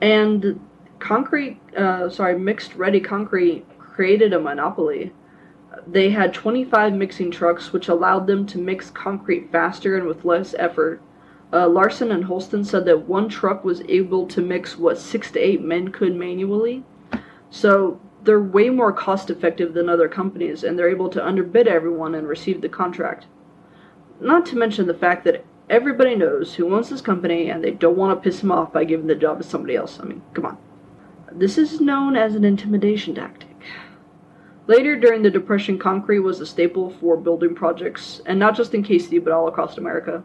And 0.00 0.60
concrete, 0.98 1.60
uh, 1.76 2.08
sorry, 2.08 2.38
mixed 2.38 2.74
ready 2.74 3.00
concrete 3.00 3.66
created 3.78 4.32
a 4.32 4.40
monopoly. 4.40 5.12
They 5.86 6.10
had 6.10 6.34
25 6.34 6.94
mixing 6.94 7.30
trucks, 7.30 7.72
which 7.72 7.88
allowed 7.88 8.26
them 8.26 8.46
to 8.46 8.58
mix 8.58 8.90
concrete 8.90 9.50
faster 9.50 9.96
and 9.96 10.06
with 10.06 10.24
less 10.24 10.54
effort. 10.58 11.00
Uh, 11.52 11.68
Larsen 11.68 12.12
and 12.12 12.24
Hulston 12.24 12.64
said 12.64 12.84
that 12.84 13.08
one 13.08 13.28
truck 13.28 13.64
was 13.64 13.82
able 13.88 14.26
to 14.28 14.42
mix 14.42 14.76
what 14.76 14.98
six 14.98 15.30
to 15.32 15.40
eight 15.40 15.62
men 15.62 15.88
could 15.88 16.14
manually. 16.14 16.84
So 17.50 18.00
they're 18.22 18.40
way 18.40 18.68
more 18.68 18.92
cost 18.92 19.30
effective 19.30 19.72
than 19.72 19.88
other 19.88 20.08
companies, 20.08 20.62
and 20.62 20.78
they're 20.78 20.90
able 20.90 21.08
to 21.08 21.24
underbid 21.24 21.66
everyone 21.66 22.14
and 22.14 22.28
receive 22.28 22.60
the 22.60 22.68
contract. 22.68 23.26
Not 24.20 24.44
to 24.46 24.56
mention 24.56 24.86
the 24.86 24.94
fact 24.94 25.24
that 25.24 25.44
everybody 25.70 26.14
knows 26.14 26.54
who 26.54 26.74
owns 26.74 26.88
this 26.88 27.00
company 27.00 27.50
and 27.50 27.62
they 27.62 27.72
don't 27.72 27.96
want 27.96 28.16
to 28.16 28.22
piss 28.22 28.42
him 28.42 28.52
off 28.52 28.72
by 28.72 28.84
giving 28.84 29.06
the 29.06 29.14
job 29.14 29.38
to 29.38 29.44
somebody 29.44 29.76
else. 29.76 29.98
I 30.00 30.04
mean, 30.04 30.22
come 30.34 30.46
on. 30.46 30.58
This 31.32 31.58
is 31.58 31.80
known 31.80 32.16
as 32.16 32.34
an 32.34 32.44
intimidation 32.44 33.14
tactic. 33.14 33.48
Later 34.66 34.96
during 34.96 35.22
the 35.22 35.30
Depression, 35.30 35.78
concrete 35.78 36.20
was 36.20 36.40
a 36.40 36.46
staple 36.46 36.90
for 36.90 37.16
building 37.16 37.54
projects, 37.54 38.20
and 38.26 38.38
not 38.38 38.54
just 38.54 38.74
in 38.74 38.82
KC, 38.82 39.22
but 39.24 39.32
all 39.32 39.48
across 39.48 39.78
America. 39.78 40.22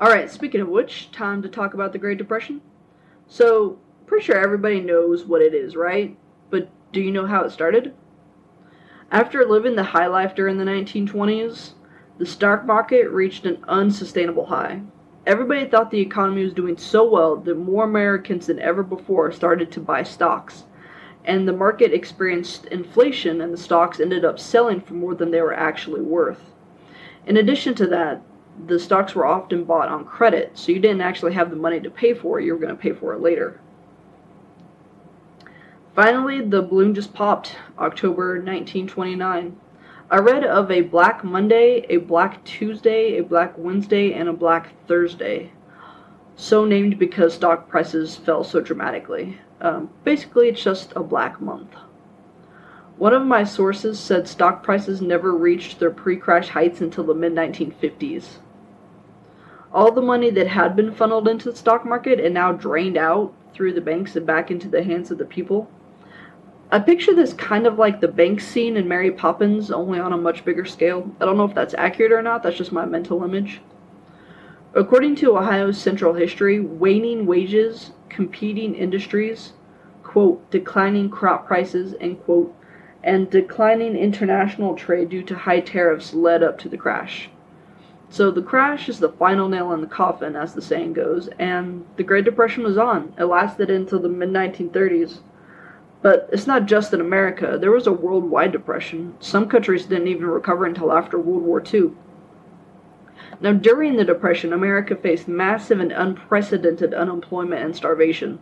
Alright, 0.00 0.30
speaking 0.30 0.60
of 0.60 0.68
which, 0.68 1.10
time 1.10 1.40
to 1.42 1.48
talk 1.48 1.74
about 1.74 1.92
the 1.92 1.98
Great 1.98 2.18
Depression. 2.18 2.60
So, 3.26 3.78
pretty 4.06 4.26
sure 4.26 4.36
everybody 4.36 4.80
knows 4.80 5.24
what 5.24 5.40
it 5.42 5.54
is, 5.54 5.76
right? 5.76 6.16
But 6.50 6.70
do 6.92 7.00
you 7.00 7.10
know 7.10 7.26
how 7.26 7.44
it 7.44 7.52
started? 7.52 7.94
After 9.10 9.44
living 9.46 9.74
the 9.74 9.82
high 9.82 10.06
life 10.06 10.34
during 10.34 10.58
the 10.58 10.64
1920s, 10.64 11.72
the 12.18 12.26
stock 12.26 12.66
market 12.66 13.08
reached 13.10 13.46
an 13.46 13.64
unsustainable 13.68 14.46
high. 14.46 14.82
Everybody 15.24 15.66
thought 15.66 15.90
the 15.90 16.00
economy 16.00 16.42
was 16.42 16.52
doing 16.52 16.76
so 16.76 17.08
well 17.08 17.36
that 17.36 17.56
more 17.56 17.84
Americans 17.84 18.46
than 18.46 18.58
ever 18.58 18.82
before 18.82 19.30
started 19.30 19.70
to 19.72 19.80
buy 19.80 20.02
stocks. 20.02 20.64
And 21.24 21.46
the 21.46 21.52
market 21.52 21.92
experienced 21.92 22.66
inflation, 22.66 23.40
and 23.40 23.52
the 23.52 23.58
stocks 23.58 24.00
ended 24.00 24.24
up 24.24 24.38
selling 24.38 24.80
for 24.80 24.94
more 24.94 25.14
than 25.14 25.30
they 25.30 25.40
were 25.40 25.54
actually 25.54 26.00
worth. 26.00 26.50
In 27.26 27.36
addition 27.36 27.74
to 27.76 27.86
that, 27.88 28.22
the 28.66 28.78
stocks 28.78 29.14
were 29.14 29.26
often 29.26 29.64
bought 29.64 29.88
on 29.88 30.04
credit, 30.04 30.52
so 30.54 30.72
you 30.72 30.80
didn't 30.80 31.02
actually 31.02 31.34
have 31.34 31.50
the 31.50 31.56
money 31.56 31.78
to 31.78 31.90
pay 31.90 32.14
for 32.14 32.40
it, 32.40 32.44
you 32.44 32.52
were 32.52 32.58
going 32.58 32.74
to 32.74 32.82
pay 32.82 32.92
for 32.92 33.12
it 33.12 33.20
later. 33.20 33.60
Finally, 35.94 36.40
the 36.40 36.62
balloon 36.62 36.94
just 36.94 37.12
popped, 37.12 37.56
October 37.78 38.34
1929. 38.34 39.56
I 40.10 40.16
read 40.16 40.42
of 40.42 40.70
a 40.70 40.80
Black 40.80 41.22
Monday, 41.22 41.84
a 41.90 41.98
Black 41.98 42.42
Tuesday, 42.42 43.18
a 43.18 43.22
Black 43.22 43.58
Wednesday, 43.58 44.14
and 44.14 44.26
a 44.26 44.32
Black 44.32 44.70
Thursday. 44.86 45.50
So 46.34 46.64
named 46.64 46.98
because 46.98 47.34
stock 47.34 47.68
prices 47.68 48.16
fell 48.16 48.42
so 48.42 48.62
dramatically. 48.62 49.38
Um, 49.60 49.90
basically, 50.04 50.48
it's 50.48 50.62
just 50.62 50.94
a 50.96 51.02
black 51.02 51.42
month. 51.42 51.74
One 52.96 53.12
of 53.12 53.26
my 53.26 53.44
sources 53.44 54.00
said 54.00 54.26
stock 54.26 54.62
prices 54.62 55.02
never 55.02 55.36
reached 55.36 55.78
their 55.78 55.90
pre 55.90 56.16
crash 56.16 56.48
heights 56.48 56.80
until 56.80 57.04
the 57.04 57.12
mid 57.12 57.34
1950s. 57.34 58.38
All 59.74 59.92
the 59.92 60.00
money 60.00 60.30
that 60.30 60.48
had 60.48 60.74
been 60.74 60.94
funneled 60.94 61.28
into 61.28 61.50
the 61.50 61.56
stock 61.56 61.84
market 61.84 62.18
and 62.18 62.32
now 62.32 62.52
drained 62.52 62.96
out 62.96 63.34
through 63.52 63.74
the 63.74 63.82
banks 63.82 64.16
and 64.16 64.24
back 64.24 64.50
into 64.50 64.68
the 64.68 64.82
hands 64.82 65.10
of 65.10 65.18
the 65.18 65.26
people. 65.26 65.70
I 66.70 66.78
picture 66.78 67.14
this 67.14 67.32
kind 67.32 67.66
of 67.66 67.78
like 67.78 68.02
the 68.02 68.08
bank 68.08 68.42
scene 68.42 68.76
in 68.76 68.86
Mary 68.86 69.10
Poppins, 69.10 69.70
only 69.70 69.98
on 69.98 70.12
a 70.12 70.18
much 70.18 70.44
bigger 70.44 70.66
scale. 70.66 71.10
I 71.18 71.24
don't 71.24 71.38
know 71.38 71.46
if 71.46 71.54
that's 71.54 71.72
accurate 71.72 72.12
or 72.12 72.20
not, 72.20 72.42
that's 72.42 72.58
just 72.58 72.72
my 72.72 72.84
mental 72.84 73.24
image. 73.24 73.62
According 74.74 75.16
to 75.16 75.38
Ohio's 75.38 75.80
Central 75.80 76.12
History, 76.12 76.60
waning 76.60 77.24
wages, 77.24 77.92
competing 78.10 78.74
industries, 78.74 79.54
quote, 80.02 80.50
declining 80.50 81.08
crop 81.08 81.46
prices, 81.46 81.94
end 82.02 82.22
quote, 82.24 82.54
and 83.02 83.30
declining 83.30 83.96
international 83.96 84.74
trade 84.74 85.08
due 85.08 85.22
to 85.22 85.34
high 85.36 85.60
tariffs 85.60 86.12
led 86.12 86.42
up 86.42 86.58
to 86.58 86.68
the 86.68 86.76
crash. 86.76 87.30
So 88.10 88.30
the 88.30 88.42
crash 88.42 88.90
is 88.90 88.98
the 88.98 89.12
final 89.12 89.48
nail 89.48 89.72
in 89.72 89.80
the 89.80 89.86
coffin, 89.86 90.36
as 90.36 90.52
the 90.52 90.60
saying 90.60 90.92
goes, 90.92 91.28
and 91.38 91.86
the 91.96 92.02
Great 92.02 92.26
Depression 92.26 92.62
was 92.62 92.76
on. 92.76 93.14
It 93.16 93.24
lasted 93.24 93.70
until 93.70 94.00
the 94.00 94.10
mid 94.10 94.28
1930s. 94.28 95.20
But 96.00 96.28
it's 96.32 96.46
not 96.46 96.66
just 96.66 96.94
in 96.94 97.00
America. 97.00 97.58
There 97.60 97.72
was 97.72 97.86
a 97.86 97.92
worldwide 97.92 98.52
depression. 98.52 99.14
Some 99.18 99.48
countries 99.48 99.86
didn't 99.86 100.08
even 100.08 100.26
recover 100.26 100.64
until 100.64 100.92
after 100.92 101.18
World 101.18 101.42
War 101.42 101.62
II. 101.62 101.92
Now, 103.40 103.52
during 103.52 103.96
the 103.96 104.04
Depression, 104.04 104.52
America 104.52 104.96
faced 104.96 105.28
massive 105.28 105.80
and 105.80 105.92
unprecedented 105.92 106.94
unemployment 106.94 107.62
and 107.62 107.74
starvation. 107.74 108.38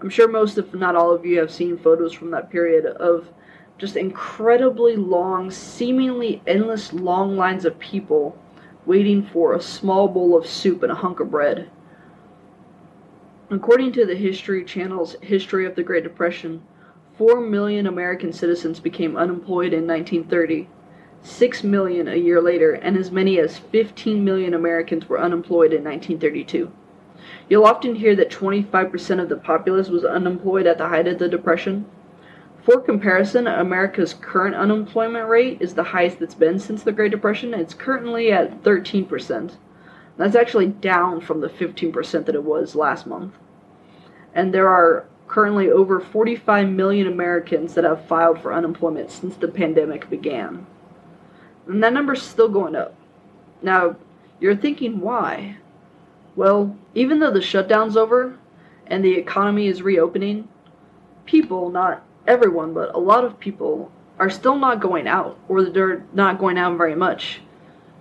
I'm 0.00 0.08
sure 0.08 0.28
most, 0.28 0.56
if 0.56 0.72
not 0.74 0.96
all 0.96 1.10
of 1.10 1.26
you, 1.26 1.38
have 1.40 1.50
seen 1.50 1.76
photos 1.76 2.12
from 2.12 2.30
that 2.30 2.50
period 2.50 2.86
of 2.86 3.28
just 3.76 3.96
incredibly 3.96 4.96
long, 4.96 5.50
seemingly 5.50 6.42
endless 6.46 6.92
long 6.92 7.36
lines 7.36 7.64
of 7.64 7.78
people 7.78 8.38
waiting 8.86 9.22
for 9.22 9.54
a 9.54 9.60
small 9.60 10.08
bowl 10.08 10.36
of 10.36 10.46
soup 10.46 10.82
and 10.82 10.92
a 10.92 10.96
hunk 10.96 11.20
of 11.20 11.30
bread. 11.30 11.70
According 13.50 13.92
to 13.92 14.06
the 14.06 14.14
History 14.14 14.64
Channel's 14.64 15.16
History 15.22 15.66
of 15.66 15.74
the 15.74 15.82
Great 15.82 16.04
Depression, 16.04 16.62
4 17.20 17.42
million 17.42 17.86
American 17.86 18.32
citizens 18.32 18.80
became 18.80 19.14
unemployed 19.14 19.74
in 19.74 19.86
1930, 19.86 20.70
6 21.22 21.64
million 21.64 22.08
a 22.08 22.14
year 22.14 22.40
later, 22.40 22.72
and 22.72 22.96
as 22.96 23.10
many 23.10 23.38
as 23.38 23.58
15 23.58 24.24
million 24.24 24.54
Americans 24.54 25.06
were 25.06 25.20
unemployed 25.20 25.74
in 25.74 25.84
1932. 25.84 26.72
You'll 27.46 27.66
often 27.66 27.96
hear 27.96 28.16
that 28.16 28.30
25% 28.30 29.20
of 29.20 29.28
the 29.28 29.36
populace 29.36 29.90
was 29.90 30.02
unemployed 30.02 30.66
at 30.66 30.78
the 30.78 30.88
height 30.88 31.06
of 31.08 31.18
the 31.18 31.28
Depression. 31.28 31.84
For 32.62 32.80
comparison, 32.80 33.46
America's 33.46 34.14
current 34.14 34.54
unemployment 34.54 35.28
rate 35.28 35.58
is 35.60 35.74
the 35.74 35.84
highest 35.84 36.22
it's 36.22 36.34
been 36.34 36.58
since 36.58 36.82
the 36.82 36.92
Great 36.92 37.10
Depression. 37.10 37.52
It's 37.52 37.74
currently 37.74 38.32
at 38.32 38.62
13%. 38.62 39.56
That's 40.16 40.36
actually 40.36 40.68
down 40.68 41.20
from 41.20 41.42
the 41.42 41.50
15% 41.50 42.24
that 42.24 42.34
it 42.34 42.44
was 42.44 42.74
last 42.74 43.06
month. 43.06 43.34
And 44.34 44.54
there 44.54 44.70
are 44.70 45.04
currently 45.30 45.70
over 45.70 46.00
45 46.00 46.68
million 46.70 47.06
Americans 47.06 47.74
that 47.74 47.84
have 47.84 48.04
filed 48.06 48.40
for 48.40 48.52
unemployment 48.52 49.12
since 49.12 49.36
the 49.36 49.46
pandemic 49.46 50.10
began. 50.10 50.66
And 51.68 51.80
that 51.84 51.92
number's 51.92 52.20
still 52.20 52.48
going 52.48 52.74
up. 52.74 52.96
Now, 53.62 53.94
you're 54.40 54.56
thinking 54.56 55.00
why? 55.00 55.58
Well, 56.34 56.76
even 56.96 57.20
though 57.20 57.30
the 57.30 57.40
shutdown's 57.40 57.96
over 57.96 58.36
and 58.88 59.04
the 59.04 59.14
economy 59.14 59.68
is 59.68 59.82
reopening, 59.82 60.48
people, 61.26 61.70
not 61.70 62.02
everyone, 62.26 62.74
but 62.74 62.92
a 62.92 62.98
lot 62.98 63.24
of 63.24 63.38
people, 63.38 63.92
are 64.18 64.30
still 64.30 64.56
not 64.56 64.80
going 64.80 65.06
out, 65.06 65.38
or 65.48 65.62
they're 65.62 66.04
not 66.12 66.40
going 66.40 66.58
out 66.58 66.76
very 66.76 66.96
much. 66.96 67.40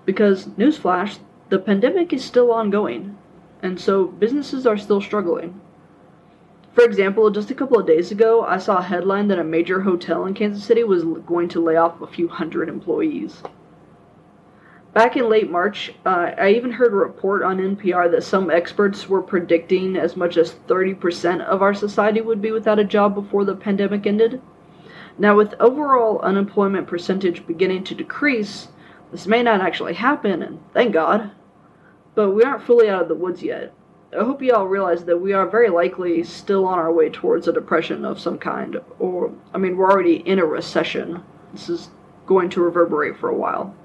Because, 0.04 0.48
newsflash, 0.48 1.20
the 1.50 1.60
pandemic 1.60 2.12
is 2.12 2.26
still 2.26 2.52
ongoing, 2.52 3.16
and 3.62 3.80
so 3.80 4.06
businesses 4.06 4.66
are 4.66 4.78
still 4.78 5.00
struggling. 5.00 5.62
For 6.74 6.84
example, 6.84 7.30
just 7.32 7.50
a 7.50 7.56
couple 7.56 7.80
of 7.80 7.88
days 7.88 8.12
ago, 8.12 8.46
I 8.46 8.58
saw 8.58 8.78
a 8.78 8.84
headline 8.84 9.28
that 9.30 9.40
a 9.40 9.44
major 9.44 9.82
hotel 9.82 10.26
in 10.26 10.34
Kansas 10.34 10.64
City 10.64 10.84
was 10.84 11.04
going 11.04 11.50
to 11.50 11.64
lay 11.64 11.76
off 11.76 12.02
a 12.02 12.08
few 12.08 12.28
hundred 12.28 12.70
employees. 12.70 13.42
Back 14.94 15.18
in 15.18 15.30
late 15.30 15.52
March, 15.52 15.94
uh, 16.06 16.32
I 16.38 16.50
even 16.50 16.72
heard 16.72 16.94
a 16.94 16.98
report 16.98 17.44
on 17.44 17.58
NPR 17.58 18.10
that 18.12 18.24
some 18.24 18.50
experts 18.50 19.08
were 19.08 19.22
predicting 19.22 19.96
as 19.96 20.16
much 20.16 20.36
as 20.36 20.56
30% 20.68 21.42
of 21.42 21.62
our 21.62 21.74
society 21.74 22.22
would 22.22 22.42
be 22.42 22.52
without 22.52 22.80
a 22.80 22.84
job 22.84 23.14
before 23.14 23.46
the 23.46 23.56
pandemic 23.56 24.08
ended. 24.08 24.42
Now, 25.18 25.36
with 25.36 25.54
overall 25.60 26.20
unemployment 26.20 26.88
percentage 26.88 27.46
beginning 27.46 27.84
to 27.86 27.96
decrease, 27.96 28.70
this 29.12 29.28
may 29.28 29.44
not 29.44 29.62
actually 29.62 29.94
happen, 29.94 30.42
and 30.42 30.60
thank 30.74 30.94
God, 30.94 31.32
but 32.16 32.32
we 32.32 32.44
aren't 32.44 32.64
fully 32.64 32.90
out 32.90 33.04
of 33.04 33.10
the 33.10 33.16
woods 33.16 33.44
yet. 33.44 33.74
I 34.12 34.24
hope 34.24 34.42
you 34.42 34.54
all 34.54 34.68
realize 34.68 35.06
that 35.06 35.18
we 35.18 35.34
are 35.34 35.48
very 35.48 35.70
likely 35.70 36.24
still 36.24 36.66
on 36.66 36.80
our 36.80 36.92
way 36.92 37.10
towards 37.10 37.48
a 37.48 37.54
depression 37.54 38.06
of 38.06 38.20
some 38.20 38.40
kind, 38.40 38.82
or, 38.98 39.32
I 39.54 39.60
mean, 39.60 39.78
we're 39.78 39.92
already 39.92 40.28
in 40.28 40.40
a 40.40 40.46
recession. 40.46 41.24
This 41.54 41.70
is 41.70 41.90
going 42.26 42.50
to 42.52 42.62
reverberate 42.62 43.18
for 43.18 43.30
a 43.30 43.36
while. 43.36 43.76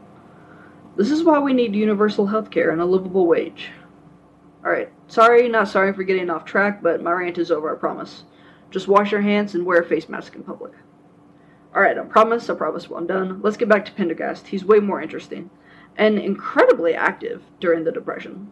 This 0.96 1.10
is 1.10 1.24
why 1.24 1.38
we 1.40 1.52
need 1.52 1.74
universal 1.74 2.26
health 2.26 2.50
care 2.50 2.70
and 2.70 2.80
a 2.80 2.86
livable 2.86 3.26
wage. 3.26 3.68
Alright, 4.64 4.90
sorry, 5.08 5.46
not 5.46 5.68
sorry 5.68 5.92
for 5.92 6.04
getting 6.04 6.30
off 6.30 6.46
track, 6.46 6.82
but 6.82 7.02
my 7.02 7.12
rant 7.12 7.36
is 7.36 7.50
over, 7.50 7.74
I 7.74 7.78
promise. 7.78 8.24
Just 8.70 8.88
wash 8.88 9.12
your 9.12 9.20
hands 9.20 9.54
and 9.54 9.66
wear 9.66 9.82
a 9.82 9.86
face 9.86 10.08
mask 10.08 10.34
in 10.36 10.42
public. 10.42 10.72
Alright, 11.74 11.98
I 11.98 12.02
promise, 12.04 12.48
I 12.48 12.54
promise 12.54 12.86
I'm 12.86 13.06
done. 13.06 13.42
Let's 13.42 13.58
get 13.58 13.68
back 13.68 13.84
to 13.84 13.92
Pendergast. 13.92 14.46
He's 14.46 14.64
way 14.64 14.78
more 14.78 15.02
interesting 15.02 15.50
and 15.96 16.18
incredibly 16.18 16.94
active 16.94 17.42
during 17.60 17.84
the 17.84 17.92
Depression. 17.92 18.50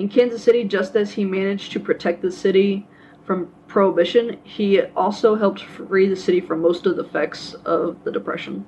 In 0.00 0.08
Kansas 0.08 0.42
City, 0.42 0.64
just 0.64 0.96
as 0.96 1.12
he 1.12 1.26
managed 1.26 1.72
to 1.72 1.78
protect 1.78 2.22
the 2.22 2.32
city 2.32 2.88
from 3.22 3.52
prohibition, 3.68 4.38
he 4.44 4.80
also 4.80 5.34
helped 5.34 5.62
free 5.62 6.08
the 6.08 6.16
city 6.16 6.40
from 6.40 6.62
most 6.62 6.86
of 6.86 6.96
the 6.96 7.04
effects 7.04 7.52
of 7.66 8.02
the 8.02 8.10
Depression. 8.10 8.64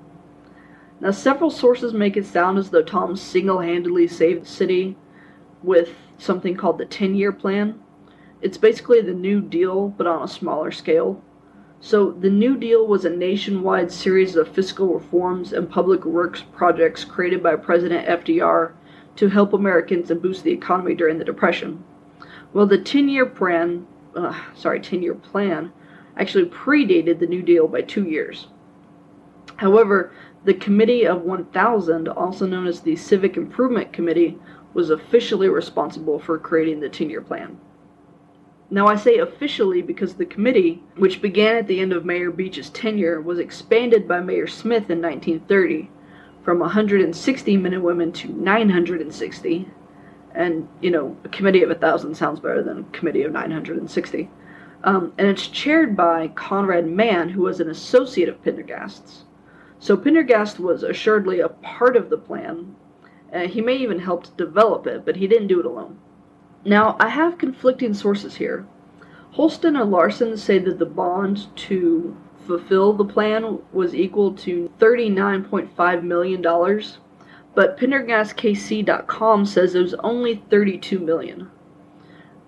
Now, 1.00 1.10
several 1.10 1.48
sources 1.48 1.94
make 1.94 2.18
it 2.18 2.26
sound 2.26 2.58
as 2.58 2.68
though 2.68 2.82
Tom 2.82 3.16
single 3.16 3.60
handedly 3.60 4.06
saved 4.08 4.42
the 4.42 4.46
city 4.46 4.94
with 5.62 5.94
something 6.18 6.54
called 6.54 6.76
the 6.76 6.84
10 6.84 7.14
year 7.14 7.32
plan. 7.32 7.80
It's 8.42 8.58
basically 8.58 9.00
the 9.00 9.14
New 9.14 9.40
Deal, 9.40 9.88
but 9.88 10.06
on 10.06 10.22
a 10.22 10.28
smaller 10.28 10.70
scale. 10.70 11.24
So, 11.80 12.10
the 12.10 12.28
New 12.28 12.58
Deal 12.58 12.86
was 12.86 13.06
a 13.06 13.10
nationwide 13.10 13.90
series 13.90 14.36
of 14.36 14.48
fiscal 14.48 14.92
reforms 14.92 15.54
and 15.54 15.70
public 15.70 16.04
works 16.04 16.42
projects 16.42 17.06
created 17.06 17.42
by 17.42 17.56
President 17.56 18.06
FDR 18.06 18.74
to 19.16 19.28
help 19.28 19.52
Americans 19.52 20.11
and 20.11 20.23
boost 20.23 20.45
the 20.45 20.52
economy 20.52 20.95
during 20.95 21.19
the 21.19 21.25
Depression. 21.25 21.85
Well, 22.52 22.66
the 22.66 22.78
10 22.78 23.09
year 23.09 23.26
plan, 23.26 23.87
uh, 24.14 24.38
sorry, 24.54 24.81
10 24.81 25.02
year 25.02 25.14
plan 25.14 25.73
actually 26.16 26.47
predated 26.47 27.19
the 27.19 27.26
New 27.26 27.42
Deal 27.42 27.66
by 27.66 27.83
two 27.83 28.04
years. 28.04 28.49
However, 29.57 30.12
the 30.45 30.54
Committee 30.54 31.07
of 31.07 31.23
1000, 31.23 32.09
also 32.09 32.47
known 32.47 32.66
as 32.66 32.81
the 32.81 32.97
Civic 32.97 33.37
Improvement 33.37 33.92
Committee, 33.92 34.38
was 34.75 34.90
officially 34.90 35.49
responsible 35.49 36.19
for 36.19 36.38
creating 36.38 36.81
the 36.81 36.88
10 36.88 37.11
year 37.11 37.21
plan. 37.21 37.59
Now, 38.71 38.87
I 38.87 38.97
say 38.97 39.19
officially 39.19 39.83
because 39.83 40.14
the 40.14 40.25
committee, 40.25 40.83
which 40.97 41.21
began 41.21 41.57
at 41.57 41.66
the 41.66 41.81
end 41.81 41.92
of 41.92 42.07
Mayor 42.07 42.31
Beach's 42.31 42.71
tenure, 42.71 43.21
was 43.21 43.38
expanded 43.38 44.09
by 44.09 44.21
Mayor 44.21 44.47
Smith 44.47 44.88
in 44.88 45.02
1930 45.02 45.90
from 46.42 46.58
160 46.58 47.56
men 47.56 47.75
and 47.75 47.82
women 47.82 48.12
to 48.12 48.28
960. 48.28 49.68
And, 50.34 50.68
you 50.80 50.90
know, 50.90 51.16
a 51.25 51.28
committee 51.28 51.62
of 51.62 51.70
a 51.70 51.75
thousand 51.75 52.14
sounds 52.16 52.40
better 52.40 52.62
than 52.62 52.80
a 52.80 52.96
committee 52.96 53.22
of 53.22 53.32
960. 53.32 54.30
Um, 54.84 55.12
and 55.18 55.28
it's 55.28 55.46
chaired 55.46 55.96
by 55.96 56.28
Conrad 56.28 56.87
Mann, 56.87 57.28
who 57.28 57.42
was 57.42 57.61
an 57.61 57.70
associate 57.70 58.28
of 58.28 58.42
Pendergast's. 58.42 59.25
So 59.78 59.96
Pendergast 59.96 60.58
was 60.58 60.82
assuredly 60.82 61.40
a 61.40 61.49
part 61.49 61.96
of 61.96 62.11
the 62.11 62.18
plan. 62.18 62.76
Uh, 63.32 63.46
he 63.46 63.61
may 63.61 63.76
even 63.76 64.00
helped 64.00 64.37
develop 64.37 64.87
it, 64.87 65.04
but 65.04 65.16
he 65.16 65.26
didn't 65.26 65.49
do 65.49 65.61
it 65.61 65.66
alone. 65.66 65.99
Now, 66.64 66.96
I 67.00 67.08
have 67.08 67.38
conflicting 67.38 67.94
sources 67.94 68.37
here. 68.37 68.66
Hulston 69.37 69.80
and 69.80 69.90
Larsen 69.90 70.37
say 70.37 70.58
that 70.58 70.78
the 70.78 70.87
bond 70.87 71.46
to 71.56 72.16
fulfill 72.46 72.92
the 72.92 73.04
plan 73.04 73.58
was 73.72 73.94
equal 73.94 74.34
to 74.34 74.70
$39.5 74.78 76.02
million, 76.02 76.42
but 77.54 77.78
PendergastKC.com 77.78 79.46
says 79.46 79.75
it 79.75 79.82
was 79.82 79.94
only 79.94 80.42
32 80.50 80.99
million. 80.99 81.50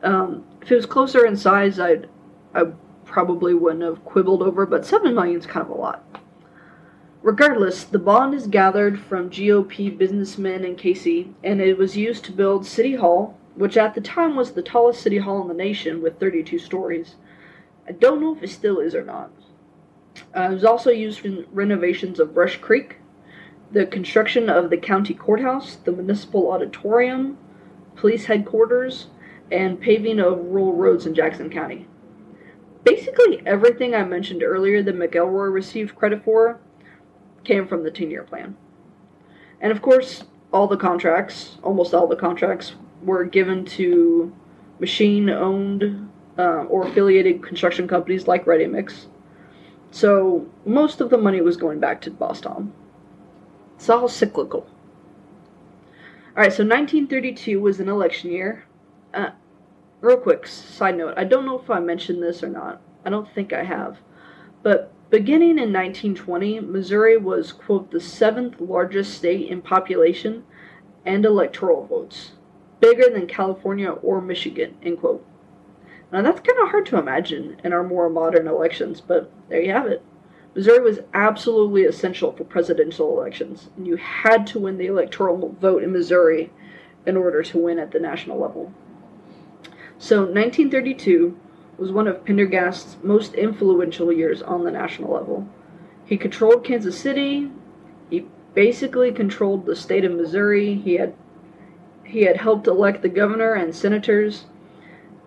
Um, 0.02 0.44
if 0.60 0.70
it 0.70 0.76
was 0.76 0.86
closer 0.86 1.24
in 1.26 1.36
size, 1.36 1.78
I'd, 1.78 2.08
I 2.54 2.64
probably 3.04 3.54
wouldn't 3.54 3.82
have 3.82 4.04
quibbled 4.04 4.42
over, 4.42 4.66
but 4.66 4.84
7 4.84 5.14
million 5.14 5.38
is 5.38 5.46
kind 5.46 5.64
of 5.64 5.70
a 5.70 5.80
lot. 5.80 6.04
Regardless, 7.22 7.84
the 7.84 7.98
bond 7.98 8.34
is 8.34 8.46
gathered 8.46 9.00
from 9.00 9.30
GOP 9.30 9.96
businessmen 9.96 10.62
in 10.62 10.76
KC, 10.76 11.32
and 11.42 11.60
it 11.60 11.78
was 11.78 11.96
used 11.96 12.24
to 12.26 12.32
build 12.32 12.66
City 12.66 12.96
Hall, 12.96 13.38
which 13.54 13.76
at 13.76 13.94
the 13.94 14.00
time 14.00 14.36
was 14.36 14.52
the 14.52 14.62
tallest 14.62 15.00
city 15.00 15.18
hall 15.18 15.40
in 15.40 15.48
the 15.48 15.54
nation 15.54 16.02
with 16.02 16.20
32 16.20 16.58
stories. 16.58 17.14
I 17.88 17.92
don't 17.92 18.20
know 18.20 18.36
if 18.36 18.42
it 18.42 18.50
still 18.50 18.78
is 18.78 18.94
or 18.94 19.04
not. 19.04 19.30
Uh, 20.36 20.48
it 20.50 20.54
was 20.54 20.64
also 20.64 20.90
used 20.90 21.24
in 21.24 21.46
renovations 21.52 22.18
of 22.18 22.34
Brush 22.34 22.56
Creek, 22.56 22.96
the 23.70 23.86
construction 23.86 24.48
of 24.48 24.70
the 24.70 24.76
county 24.76 25.14
courthouse, 25.14 25.76
the 25.76 25.92
municipal 25.92 26.50
auditorium, 26.50 27.38
police 27.96 28.24
headquarters, 28.24 29.06
and 29.52 29.80
paving 29.80 30.18
of 30.18 30.38
rural 30.46 30.72
roads 30.72 31.06
in 31.06 31.14
Jackson 31.14 31.50
County. 31.50 31.86
Basically, 32.82 33.42
everything 33.46 33.94
I 33.94 34.04
mentioned 34.04 34.42
earlier 34.42 34.82
that 34.82 34.96
McElroy 34.96 35.52
received 35.52 35.96
credit 35.96 36.24
for 36.24 36.60
came 37.44 37.66
from 37.66 37.84
the 37.84 37.90
10 37.90 38.10
year 38.10 38.24
plan. 38.24 38.56
And 39.60 39.70
of 39.70 39.80
course, 39.80 40.24
all 40.52 40.66
the 40.66 40.76
contracts, 40.76 41.58
almost 41.62 41.94
all 41.94 42.06
the 42.06 42.16
contracts, 42.16 42.74
were 43.02 43.24
given 43.24 43.64
to 43.64 44.34
machine 44.80 45.30
owned 45.30 46.10
uh, 46.38 46.64
or 46.64 46.86
affiliated 46.86 47.42
construction 47.42 47.86
companies 47.86 48.26
like 48.26 48.46
Ready 48.46 48.66
Mix. 48.66 49.06
So 49.94 50.48
most 50.66 51.00
of 51.00 51.10
the 51.10 51.18
money 51.18 51.40
was 51.40 51.56
going 51.56 51.78
back 51.78 52.00
to 52.00 52.10
Boss 52.10 52.40
Tom. 52.40 52.72
It's 53.76 53.88
all 53.88 54.08
cyclical. 54.08 54.66
Alright, 56.36 56.52
so 56.52 56.64
1932 56.64 57.60
was 57.60 57.78
an 57.78 57.88
election 57.88 58.32
year. 58.32 58.64
Uh, 59.14 59.30
real 60.00 60.16
quick, 60.16 60.48
side 60.48 60.96
note 60.96 61.14
I 61.16 61.22
don't 61.22 61.46
know 61.46 61.60
if 61.60 61.70
I 61.70 61.78
mentioned 61.78 62.20
this 62.20 62.42
or 62.42 62.48
not. 62.48 62.80
I 63.04 63.10
don't 63.10 63.32
think 63.32 63.52
I 63.52 63.62
have. 63.62 63.98
But 64.64 64.90
beginning 65.10 65.58
in 65.60 65.72
1920, 65.72 66.58
Missouri 66.58 67.16
was, 67.16 67.52
quote, 67.52 67.92
the 67.92 68.00
seventh 68.00 68.60
largest 68.60 69.14
state 69.14 69.48
in 69.48 69.62
population 69.62 70.42
and 71.06 71.24
electoral 71.24 71.86
votes, 71.86 72.32
bigger 72.80 73.08
than 73.08 73.28
California 73.28 73.90
or 73.90 74.20
Michigan, 74.20 74.74
end 74.82 74.98
quote. 74.98 75.24
Now 76.12 76.22
that's 76.22 76.40
kind 76.40 76.58
of 76.60 76.70
hard 76.70 76.86
to 76.86 76.98
imagine 76.98 77.60
in 77.64 77.72
our 77.72 77.82
more 77.82 78.08
modern 78.08 78.46
elections, 78.46 79.00
but 79.00 79.30
there 79.48 79.60
you 79.60 79.72
have 79.72 79.86
it. 79.86 80.02
Missouri 80.54 80.80
was 80.80 81.00
absolutely 81.12 81.82
essential 81.82 82.32
for 82.32 82.44
presidential 82.44 83.18
elections, 83.18 83.70
and 83.76 83.86
you 83.86 83.96
had 83.96 84.46
to 84.48 84.60
win 84.60 84.78
the 84.78 84.86
electoral 84.86 85.56
vote 85.60 85.82
in 85.82 85.92
Missouri 85.92 86.52
in 87.06 87.16
order 87.16 87.42
to 87.42 87.58
win 87.58 87.78
at 87.78 87.90
the 87.90 87.98
national 87.98 88.38
level. 88.38 88.72
So 89.98 90.18
1932 90.18 91.36
was 91.76 91.90
one 91.90 92.06
of 92.06 92.24
Pendergast's 92.24 92.96
most 93.02 93.34
influential 93.34 94.12
years 94.12 94.42
on 94.42 94.64
the 94.64 94.70
national 94.70 95.12
level. 95.12 95.48
He 96.04 96.16
controlled 96.16 96.64
Kansas 96.64 96.98
City. 96.98 97.50
He 98.10 98.26
basically 98.54 99.10
controlled 99.10 99.66
the 99.66 99.74
state 99.74 100.04
of 100.04 100.12
Missouri. 100.12 100.74
He 100.74 100.94
had 100.94 101.14
he 102.04 102.22
had 102.22 102.36
helped 102.36 102.66
elect 102.66 103.02
the 103.02 103.08
governor 103.08 103.54
and 103.54 103.74
senators, 103.74 104.44